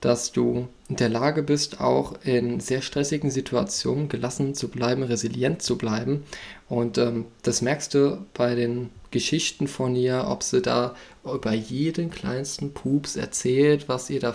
dass 0.00 0.33
du 0.33 0.68
in 0.88 0.96
der 0.96 1.09
Lage 1.09 1.44
bist, 1.44 1.81
auch 1.81 2.14
in 2.24 2.59
sehr 2.59 2.83
stressigen 2.83 3.31
Situationen 3.31 4.09
gelassen 4.09 4.55
zu 4.55 4.68
bleiben, 4.68 5.05
resilient 5.05 5.62
zu 5.62 5.79
bleiben. 5.79 6.24
Und 6.68 6.98
ähm, 6.98 7.27
das 7.42 7.62
merkst 7.62 7.94
du 7.94 8.27
bei 8.35 8.57
den 8.57 8.90
Geschichten 9.12 9.68
von 9.68 9.94
ihr, 9.94 10.27
ob 10.29 10.42
sie 10.42 10.61
da 10.61 10.96
über 11.24 11.53
jeden 11.53 12.11
kleinsten 12.11 12.74
Pups 12.74 13.14
erzählt, 13.14 13.88
was 13.88 14.11
ihr 14.11 14.18
da 14.18 14.35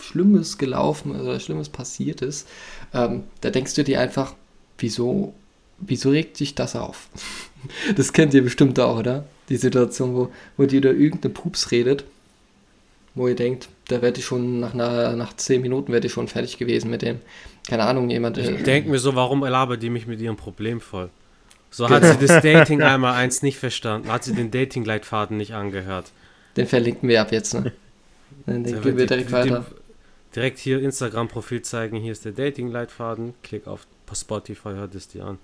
Schlimmes 0.00 0.58
gelaufen 0.58 1.18
oder 1.18 1.40
Schlimmes 1.40 1.68
passiert 1.68 2.22
ist, 2.22 2.48
ähm, 2.92 3.24
da 3.40 3.50
denkst 3.50 3.74
du 3.74 3.84
dir 3.84 4.00
einfach, 4.00 4.34
wieso, 4.78 5.34
wieso 5.78 6.10
regt 6.10 6.36
sich 6.36 6.54
das 6.54 6.76
auf? 6.76 7.08
das 7.96 8.12
kennt 8.12 8.34
ihr 8.34 8.42
bestimmt 8.42 8.78
auch, 8.80 8.98
oder? 8.98 9.24
Die 9.48 9.56
Situation, 9.56 10.14
wo, 10.14 10.30
wo 10.56 10.66
die 10.66 10.76
über 10.76 10.92
irgendeine 10.92 11.32
Pups 11.32 11.70
redet, 11.70 12.04
wo 13.14 13.28
ihr 13.28 13.36
denkt, 13.36 13.68
da 13.88 14.02
werde 14.02 14.18
ich 14.18 14.26
schon 14.26 14.60
nach, 14.60 14.74
einer, 14.74 15.14
nach 15.16 15.34
zehn 15.36 15.62
Minuten 15.62 15.92
werde 15.92 16.06
ich 16.06 16.12
schon 16.12 16.28
fertig 16.28 16.58
gewesen 16.58 16.90
mit 16.90 17.02
dem, 17.02 17.20
keine 17.68 17.84
Ahnung, 17.84 18.10
jemand. 18.10 18.38
Ich 18.38 18.62
denke 18.62 18.90
mir 18.90 18.98
so, 18.98 19.14
warum 19.14 19.42
labert 19.44 19.82
die 19.82 19.90
mich 19.90 20.06
mit 20.06 20.20
ihrem 20.20 20.36
Problem 20.36 20.80
voll? 20.80 21.10
So 21.70 21.88
hat 21.88 22.04
sie 22.04 22.26
das 22.26 22.42
Dating 22.42 22.82
einmal 22.82 23.14
eins 23.14 23.42
nicht 23.42 23.58
verstanden, 23.58 24.10
hat 24.10 24.24
sie 24.24 24.34
den 24.34 24.50
Dating-Leitfaden 24.50 25.36
nicht 25.36 25.54
angehört. 25.54 26.12
Den 26.56 26.66
verlinken 26.66 27.08
wir 27.08 27.20
ab 27.20 27.32
jetzt, 27.32 27.54
ne? 27.54 27.72
Dann 28.46 28.64
denken 28.64 28.96
wir 28.96 29.06
direkt 29.06 29.32
weiter. 29.32 29.66
Direkt 30.36 30.58
hier 30.58 30.82
Instagram-Profil 30.82 31.62
zeigen, 31.62 31.96
hier 31.96 32.12
ist 32.12 32.26
der 32.26 32.32
Dating-Leitfaden, 32.32 33.34
klick 33.42 33.66
auf 33.66 33.86
Spotify, 34.12 34.68
hört 34.74 34.94
es 34.94 35.08
dir 35.08 35.24
an. 35.24 35.38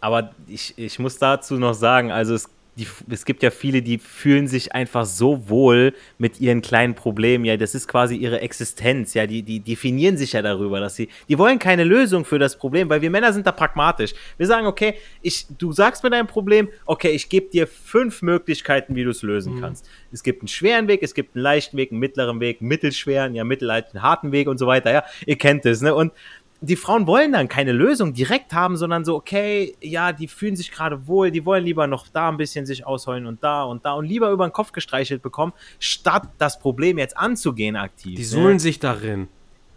Aber 0.00 0.34
ich, 0.48 0.76
ich 0.76 0.98
muss 0.98 1.18
dazu 1.18 1.54
noch 1.54 1.74
sagen, 1.74 2.10
also 2.10 2.34
es 2.34 2.50
die, 2.76 2.86
es 3.10 3.24
gibt 3.24 3.42
ja 3.42 3.50
viele, 3.50 3.80
die 3.80 3.98
fühlen 3.98 4.48
sich 4.48 4.74
einfach 4.74 5.06
so 5.06 5.48
wohl 5.48 5.94
mit 6.18 6.40
ihren 6.40 6.60
kleinen 6.60 6.94
Problemen. 6.94 7.46
Ja, 7.46 7.56
das 7.56 7.74
ist 7.74 7.88
quasi 7.88 8.16
ihre 8.16 8.40
Existenz. 8.40 9.14
Ja, 9.14 9.26
die, 9.26 9.42
die 9.42 9.60
definieren 9.60 10.18
sich 10.18 10.34
ja 10.34 10.42
darüber, 10.42 10.78
dass 10.78 10.94
sie, 10.94 11.08
die 11.28 11.38
wollen 11.38 11.58
keine 11.58 11.84
Lösung 11.84 12.26
für 12.26 12.38
das 12.38 12.58
Problem, 12.58 12.90
weil 12.90 13.00
wir 13.00 13.10
Männer 13.10 13.32
sind 13.32 13.46
da 13.46 13.52
pragmatisch. 13.52 14.12
Wir 14.36 14.46
sagen, 14.46 14.66
okay, 14.66 14.94
ich, 15.22 15.46
du 15.56 15.72
sagst 15.72 16.04
mir 16.04 16.10
dein 16.10 16.26
Problem, 16.26 16.68
okay, 16.84 17.10
ich 17.10 17.30
gebe 17.30 17.48
dir 17.48 17.66
fünf 17.66 18.20
Möglichkeiten, 18.20 18.94
wie 18.94 19.04
du 19.04 19.10
es 19.10 19.22
lösen 19.22 19.54
mhm. 19.54 19.60
kannst. 19.62 19.88
Es 20.12 20.22
gibt 20.22 20.42
einen 20.42 20.48
schweren 20.48 20.86
Weg, 20.86 21.02
es 21.02 21.14
gibt 21.14 21.34
einen 21.34 21.42
leichten 21.42 21.78
Weg, 21.78 21.92
einen 21.92 22.00
mittleren 22.00 22.40
Weg, 22.40 22.60
einen 22.60 22.68
mittelschweren, 22.68 23.34
ja, 23.34 23.44
mittelleichten, 23.44 24.02
harten 24.02 24.32
Weg 24.32 24.48
und 24.48 24.58
so 24.58 24.66
weiter. 24.66 24.92
Ja, 24.92 25.04
ihr 25.24 25.36
kennt 25.36 25.64
es, 25.64 25.80
ne? 25.80 25.94
Und 25.94 26.12
die 26.60 26.76
Frauen 26.76 27.06
wollen 27.06 27.32
dann 27.32 27.48
keine 27.48 27.72
Lösung 27.72 28.14
direkt 28.14 28.52
haben, 28.52 28.76
sondern 28.76 29.04
so, 29.04 29.14
okay, 29.14 29.76
ja, 29.80 30.12
die 30.12 30.26
fühlen 30.26 30.56
sich 30.56 30.70
gerade 30.70 31.06
wohl, 31.06 31.30
die 31.30 31.44
wollen 31.44 31.64
lieber 31.64 31.86
noch 31.86 32.08
da 32.08 32.28
ein 32.28 32.38
bisschen 32.38 32.64
sich 32.64 32.86
ausheulen 32.86 33.26
und 33.26 33.44
da 33.44 33.64
und 33.64 33.84
da 33.84 33.92
und 33.92 34.06
lieber 34.06 34.30
über 34.30 34.46
den 34.46 34.52
Kopf 34.52 34.72
gestreichelt 34.72 35.22
bekommen, 35.22 35.52
statt 35.78 36.28
das 36.38 36.58
Problem 36.58 36.98
jetzt 36.98 37.16
anzugehen 37.16 37.76
aktiv. 37.76 38.16
Die 38.16 38.24
suhlen 38.24 38.54
ne? 38.54 38.60
sich 38.60 38.78
darin. 38.78 39.28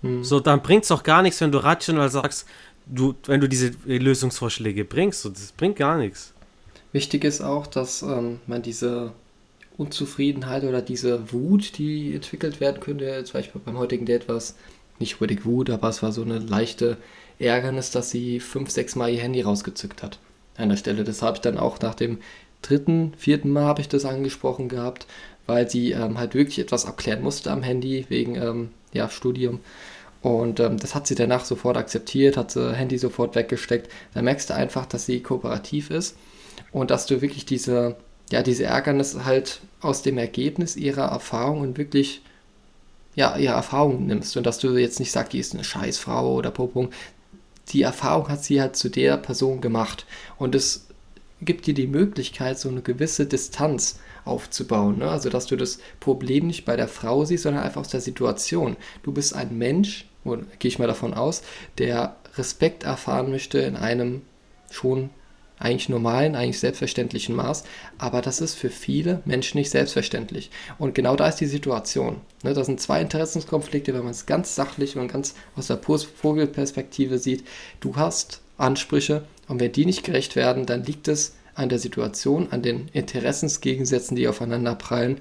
Hm. 0.02 0.24
So, 0.24 0.40
dann 0.40 0.62
bringt 0.62 0.84
es 0.84 0.90
doch 0.90 1.04
gar 1.04 1.22
nichts, 1.22 1.42
wenn 1.42 1.52
du 1.52 1.58
rational 1.58 2.10
sagst, 2.10 2.48
du, 2.86 3.14
wenn 3.26 3.42
du 3.42 3.50
diese 3.50 3.72
Lösungsvorschläge 3.86 4.86
bringst, 4.86 5.22
so, 5.22 5.30
das 5.30 5.52
bringt 5.52 5.76
gar 5.76 5.98
nichts. 5.98 6.34
Wichtig 6.94 7.24
ist 7.24 7.42
auch, 7.42 7.68
dass 7.68 8.02
ähm, 8.02 8.40
man 8.48 8.62
diese 8.62 9.12
Unzufriedenheit 9.78 10.64
oder 10.64 10.82
diese 10.82 11.32
Wut, 11.32 11.78
die 11.78 12.16
entwickelt 12.16 12.60
werden 12.60 12.80
könnte, 12.80 13.24
zum 13.26 13.34
Beispiel 13.34 13.62
beim 13.64 13.78
heutigen 13.78 14.06
Date 14.06 14.28
was 14.28 14.56
nicht 15.00 15.16
unbedingt 15.16 15.46
Wut, 15.46 15.70
aber 15.70 15.90
es 15.90 16.04
war 16.04 16.12
so 16.12 16.22
eine 16.22 16.40
leichte 16.40 16.98
Ärgernis, 17.40 17.92
dass 17.92 18.10
sie 18.10 18.40
fünf, 18.40 18.70
sechs 18.70 18.96
Mal 18.96 19.10
ihr 19.12 19.22
Handy 19.22 19.42
rausgezückt 19.42 20.04
hat. 20.04 20.20
An 20.58 20.70
der 20.70 20.78
Stelle. 20.78 21.04
Das 21.04 21.22
habe 21.22 21.38
ich 21.38 21.42
dann 21.42 21.58
auch 21.58 21.80
nach 21.80 21.96
dem 21.96 22.20
dritten, 22.62 23.14
vierten 23.18 23.50
Mal 23.50 23.64
habe 23.64 23.82
ich 23.82 23.88
das 23.88 24.06
angesprochen 24.06 24.68
gehabt, 24.68 25.08
weil 25.48 25.70
sie 25.70 25.92
ähm, 25.92 26.18
halt 26.18 26.36
wirklich 26.36 26.60
etwas 26.60 26.86
abklären 26.86 27.24
musste 27.24 27.52
am 27.52 27.64
Handy 27.64 28.06
wegen 28.10 28.36
ähm, 28.36 28.70
ja, 28.92 29.10
Studium. 29.10 29.62
Und 30.22 30.60
ähm, 30.60 30.78
das 30.78 30.96
hat 30.96 31.08
sie 31.08 31.16
danach 31.16 31.46
sofort 31.46 31.78
akzeptiert, 31.78 32.36
hat 32.36 32.52
sie 32.52 32.74
Handy 32.74 32.98
sofort 32.98 33.36
weggesteckt. 33.36 33.90
Da 34.14 34.22
merkst 34.22 34.50
du 34.50 34.54
einfach, 34.54 34.86
dass 34.86 35.06
sie 35.06 35.22
kooperativ 35.22 35.92
ist 35.92 36.18
und 36.72 36.92
dass 36.92 37.06
du 37.06 37.22
wirklich 37.22 37.46
diese, 37.46 37.96
ja, 38.32 38.44
diese 38.44 38.66
Ärgernis 38.66 39.18
halt 39.24 39.62
aus 39.82 40.02
dem 40.02 40.18
Ergebnis 40.18 40.76
ihrer 40.76 41.06
Erfahrungen 41.06 41.78
wirklich 41.78 42.22
ja, 43.20 43.36
ihre 43.36 43.56
Erfahrungen 43.56 44.08
nimmst 44.08 44.38
und 44.38 44.46
dass 44.46 44.60
du 44.60 44.78
jetzt 44.78 45.02
nicht 45.02 45.12
sagst, 45.12 45.34
die 45.34 45.40
ist 45.40 45.54
eine 45.54 45.66
Scheißfrau 45.66 46.36
oder 46.36 46.52
Popung. 46.52 46.92
Die 47.68 47.82
Erfahrung 47.82 48.30
hat 48.30 48.46
sie 48.46 48.62
halt 48.62 48.78
zu 48.78 48.88
der 48.88 49.18
Person 49.18 49.60
gemacht 49.60 50.06
und 50.38 50.56
es 50.56 50.88
gibt 51.42 51.68
dir 51.68 51.74
die 51.74 51.88
Möglichkeit, 51.88 52.58
so 52.58 52.70
eine 52.70 52.82
gewisse 52.82 53.26
Distanz 53.26 54.00
aufzubauen. 54.24 55.00
Ne? 55.00 55.12
Also, 55.12 55.30
dass 55.30 55.48
du 55.48 55.58
das 55.58 55.80
Problem 56.00 56.48
nicht 56.48 56.64
bei 56.64 56.78
der 56.78 56.88
Frau 56.88 57.26
siehst, 57.26 57.44
sondern 57.44 57.64
einfach 57.64 57.82
aus 57.82 57.90
der 57.90 58.00
Situation. 58.00 58.78
Du 59.04 59.12
bist 59.12 59.36
ein 59.36 59.58
Mensch, 59.58 60.08
gehe 60.24 60.70
ich 60.70 60.80
mal 60.80 60.88
davon 60.88 61.14
aus, 61.14 61.42
der 61.78 62.16
Respekt 62.38 62.84
erfahren 62.84 63.32
möchte 63.32 63.60
in 63.60 63.76
einem 63.76 64.22
schon 64.72 65.10
eigentlich 65.60 65.90
normalen, 65.90 66.36
eigentlich 66.36 66.60
selbstverständlichen 66.60 67.36
Maß. 67.36 67.64
Aber 67.98 68.22
das 68.22 68.42
ist 68.42 68.56
für 68.56 68.70
viele 68.70 69.22
Menschen 69.26 69.58
nicht 69.58 69.70
selbstverständlich. 69.70 70.50
Und 70.78 70.96
genau 70.96 71.16
da 71.16 71.28
ist 71.28 71.38
die 71.38 71.46
Situation. 71.46 72.22
Ne, 72.44 72.54
das 72.54 72.66
sind 72.66 72.82
zwei 72.82 73.02
Interessenskonflikte, 73.02 73.94
wenn 73.94 74.04
man 74.04 74.12
es 74.12 74.26
ganz 74.26 74.56
sachlich 74.56 74.98
und 74.98 75.12
ganz 75.12 75.36
aus 75.56 75.68
der 75.68 75.78
Vogelperspektive 75.78 77.20
sieht. 77.20 77.44
Du 77.80 77.96
hast 77.96 78.42
Ansprüche 78.58 79.24
und 79.48 79.60
wenn 79.60 79.72
die 79.72 79.86
nicht 79.86 80.04
gerecht 80.04 80.36
werden, 80.36 80.66
dann 80.66 80.84
liegt 80.84 81.08
es 81.08 81.36
an 81.56 81.70
der 81.70 81.80
Situation, 81.80 82.48
an 82.52 82.62
den 82.62 82.88
Interessensgegensätzen, 82.94 84.16
die 84.16 84.28
aufeinander 84.28 84.76
prallen. 84.76 85.20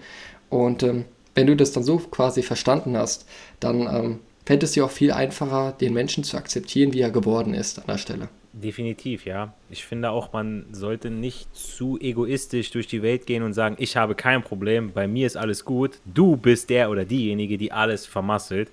Und 0.51 0.83
ähm, 0.83 1.05
wenn 1.35 1.47
du 1.47 1.57
das 1.57 1.73
dann 1.73 1.83
so 1.83 1.99
quasi 1.99 2.43
verstanden 2.43 2.97
hast, 2.97 3.27
dann 3.61 3.81
ähm, 3.83 4.21
fällt 4.49 4.63
es 4.63 4.73
dir 4.73 4.87
auch 4.87 4.91
viel 4.91 5.13
einfacher, 5.13 5.73
den 5.73 5.93
Menschen 5.93 6.25
zu 6.25 6.39
akzeptieren, 6.39 6.95
wie 6.95 7.03
er 7.03 7.11
geworden 7.11 7.53
ist 7.53 7.81
an 7.81 7.85
der 7.87 7.99
Stelle. 7.99 8.31
Definitiv, 8.55 9.27
ja. 9.27 9.53
Ich 9.69 9.85
finde 9.85 10.09
auch, 10.09 10.33
man 10.33 10.65
sollte 10.73 11.11
nicht 11.11 11.55
zu 11.55 11.99
egoistisch 12.01 12.71
durch 12.71 12.87
die 12.87 13.03
Welt 13.03 13.27
gehen 13.27 13.43
und 13.43 13.53
sagen, 13.53 13.77
ich 13.79 13.99
habe 13.99 14.15
kein 14.15 14.43
Problem, 14.43 14.91
bei 14.95 15.07
mir 15.07 15.27
ist 15.27 15.37
alles 15.37 15.67
gut, 15.67 16.01
du 16.07 16.39
bist 16.39 16.71
der 16.71 16.89
oder 16.89 17.05
diejenige, 17.05 17.59
die 17.59 17.73
alles 17.73 18.07
vermasselt. 18.07 18.71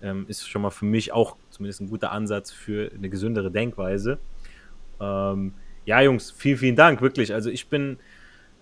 Ähm, 0.00 0.24
ist 0.28 0.48
schon 0.48 0.62
mal 0.62 0.70
für 0.70 0.86
mich 0.86 1.12
auch 1.12 1.36
zumindest 1.50 1.82
ein 1.82 1.90
guter 1.90 2.10
Ansatz 2.10 2.50
für 2.50 2.90
eine 2.96 3.10
gesündere 3.10 3.50
Denkweise. 3.50 4.16
Ähm, 4.98 5.52
ja, 5.84 6.00
Jungs, 6.00 6.30
vielen, 6.30 6.56
vielen 6.56 6.76
Dank, 6.76 7.02
wirklich. 7.02 7.34
Also 7.34 7.50
ich 7.50 7.66
bin 7.66 7.98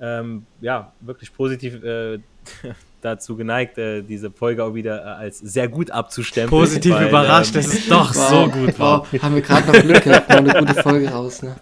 ähm, 0.00 0.46
ja 0.60 0.92
wirklich 1.00 1.32
positiv 1.32 1.80
äh, 1.84 2.18
dazu 3.00 3.36
geneigt, 3.36 3.78
äh, 3.78 4.02
diese 4.02 4.30
Folge 4.30 4.64
auch 4.64 4.74
wieder 4.74 5.04
äh, 5.04 5.08
als 5.08 5.38
sehr 5.38 5.68
gut 5.68 5.90
abzustempeln. 5.90 6.50
Positiv 6.50 6.94
weil, 6.94 7.08
überrascht, 7.08 7.54
ähm, 7.54 7.62
dass 7.62 7.72
es 7.72 7.88
doch 7.88 8.14
wow, 8.14 8.28
so 8.28 8.48
gut 8.50 8.78
war. 8.78 9.06
Wow, 9.12 9.22
haben 9.22 9.34
wir 9.34 9.42
gerade 9.42 9.66
noch 9.66 9.80
Glück 9.80 10.02
gehabt, 10.02 10.28
mal 10.28 10.38
eine 10.38 10.66
gute 10.66 10.82
Folge 10.82 11.08
raus, 11.08 11.42
ne? 11.42 11.56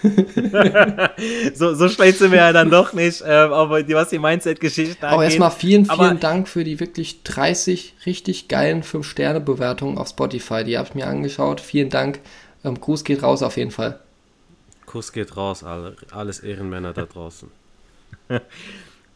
so, 1.54 1.74
so 1.74 1.88
schlecht 1.88 2.18
sind 2.18 2.30
wir 2.30 2.38
ja 2.38 2.52
dann 2.52 2.70
doch 2.70 2.92
nicht, 2.92 3.20
ähm, 3.26 3.52
aber 3.52 3.82
die, 3.82 3.94
was 3.94 4.10
die 4.10 4.20
Mindset-Geschichte 4.20 5.02
angeht. 5.02 5.12
Aber 5.12 5.24
erstmal 5.24 5.50
vielen, 5.50 5.86
vielen 5.86 5.98
aber 6.00 6.14
Dank 6.14 6.46
für 6.48 6.62
die 6.62 6.78
wirklich 6.78 7.24
30 7.24 7.94
richtig 8.06 8.46
geilen 8.46 8.84
5-Sterne-Bewertungen 8.84 9.98
auf 9.98 10.08
Spotify. 10.08 10.62
Die 10.62 10.78
habe 10.78 10.88
ich 10.88 10.94
mir 10.94 11.08
angeschaut. 11.08 11.60
Vielen 11.60 11.90
Dank. 11.90 12.20
Ähm, 12.64 12.80
Gruß 12.80 13.02
geht 13.02 13.24
raus 13.24 13.42
auf 13.42 13.56
jeden 13.56 13.72
Fall. 13.72 13.98
Kuss 14.88 15.12
geht 15.12 15.36
raus, 15.36 15.64
alle, 15.64 15.96
alles 16.12 16.40
Ehrenmänner 16.40 16.94
da 16.94 17.04
draußen. 17.04 17.50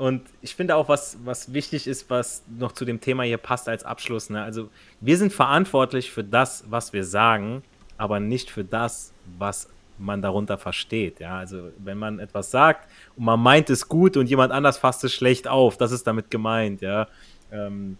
Und 0.02 0.22
ich 0.40 0.56
finde 0.56 0.74
auch, 0.74 0.88
was, 0.88 1.16
was 1.22 1.52
wichtig 1.52 1.86
ist, 1.86 2.10
was 2.10 2.42
noch 2.58 2.72
zu 2.72 2.84
dem 2.84 3.00
Thema 3.00 3.22
hier 3.22 3.36
passt 3.36 3.68
als 3.68 3.84
Abschluss. 3.84 4.30
Ne? 4.30 4.42
Also, 4.42 4.68
wir 5.00 5.16
sind 5.16 5.32
verantwortlich 5.32 6.10
für 6.10 6.24
das, 6.24 6.64
was 6.68 6.92
wir 6.92 7.04
sagen, 7.04 7.62
aber 7.98 8.18
nicht 8.18 8.50
für 8.50 8.64
das, 8.64 9.12
was 9.38 9.68
man 9.98 10.20
darunter 10.20 10.58
versteht. 10.58 11.20
Ja? 11.20 11.38
Also, 11.38 11.70
wenn 11.78 11.98
man 11.98 12.18
etwas 12.18 12.50
sagt 12.50 12.88
und 13.14 13.26
man 13.26 13.38
meint 13.38 13.70
es 13.70 13.88
gut 13.88 14.16
und 14.16 14.28
jemand 14.28 14.50
anders 14.50 14.76
fasst 14.76 15.04
es 15.04 15.14
schlecht 15.14 15.46
auf, 15.46 15.76
das 15.76 15.92
ist 15.92 16.04
damit 16.04 16.32
gemeint. 16.32 16.80
Ja? 16.80 17.06
Ähm, 17.52 17.96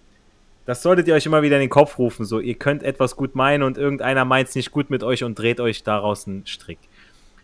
das 0.67 0.83
solltet 0.83 1.07
ihr 1.07 1.15
euch 1.15 1.27
immer 1.27 1.43
wieder 1.43 1.55
in 1.55 1.61
den 1.61 1.71
Kopf 1.71 2.01
rufen. 2.01 2.25
So, 2.25 2.41
ihr 2.41 2.57
könnt 2.57 2.83
etwas 2.83 3.15
gut 3.15 3.37
meinen 3.37 3.63
und 3.63 3.79
irgendeiner 3.79 4.25
meint 4.25 4.49
es 4.49 4.57
nicht 4.57 4.73
gut 4.73 4.91
mit 4.91 5.05
euch 5.05 5.23
und 5.23 5.39
dreht 5.39 5.61
euch 5.61 5.85
daraus 5.85 6.27
einen 6.27 6.49
Strick. 6.49 6.81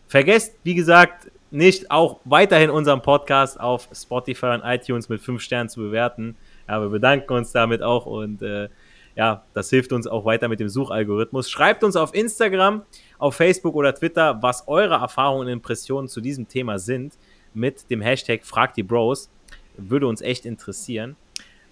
Vergesst, 0.09 0.57
wie 0.65 0.75
gesagt, 0.75 1.31
nicht 1.51 1.91
auch 1.91 2.21
weiterhin 2.25 2.71
unseren 2.71 3.03
Podcast 3.03 3.59
auf 3.59 3.89
Spotify 3.93 4.47
und 4.47 4.63
iTunes 4.65 5.09
mit 5.09 5.21
5 5.21 5.41
Sternen 5.41 5.69
zu 5.69 5.81
bewerten. 5.81 6.37
Ja, 6.69 6.81
wir 6.81 6.89
bedanken 6.89 7.33
uns 7.33 7.53
damit 7.53 7.83
auch 7.83 8.07
und 8.07 8.43
äh, 8.43 8.69
ja, 9.17 9.43
das 9.55 9.71
hilft 9.71 9.93
uns 9.93 10.07
auch 10.07 10.25
weiter 10.25 10.49
mit 10.49 10.61
dem 10.61 10.69
Suchalgorithmus. 10.69 11.51
Schreibt 11.51 11.83
uns 11.83 11.97
auf 11.97 12.15
Instagram, 12.15 12.83
auf 13.19 13.35
Facebook 13.35 13.75
oder 13.75 13.95
Twitter, 13.95 14.41
was 14.43 14.69
eure 14.69 14.95
Erfahrungen 14.95 15.47
und 15.47 15.53
Impressionen 15.53 16.09
zu 16.09 16.21
diesem 16.21 16.47
Thema 16.47 16.79
sind 16.79 17.15
mit 17.55 17.91
dem 17.91 18.01
Hashtag 18.01 18.45
Frag 18.45 18.75
die 18.75 18.83
Bros. 18.83 19.31
Würde 19.77 20.07
uns 20.07 20.21
echt 20.21 20.47
interessieren. 20.47 21.17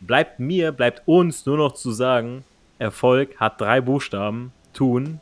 Bleibt 0.01 0.41
mir, 0.41 0.73
bleibt 0.73 1.03
uns 1.07 1.47
nur 1.47 1.57
noch 1.57 1.73
zu 1.73 1.93
sagen, 1.93 2.45
Erfolg 2.79 3.39
hat 3.39 3.61
drei 3.61 3.81
Buchstaben, 3.81 4.53
tun, 4.73 5.21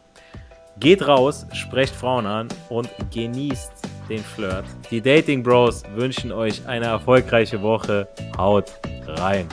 Geht 0.80 1.06
raus, 1.06 1.46
sprecht 1.52 1.94
Frauen 1.94 2.26
an 2.26 2.48
und 2.68 2.90
genießt 3.12 3.93
den 4.08 4.20
Flirt. 4.20 4.64
Die 4.90 5.00
Dating 5.00 5.42
Bros 5.42 5.82
wünschen 5.94 6.32
euch 6.32 6.66
eine 6.66 6.86
erfolgreiche 6.86 7.60
Woche. 7.62 8.08
Haut 8.36 8.72
rein. 9.06 9.48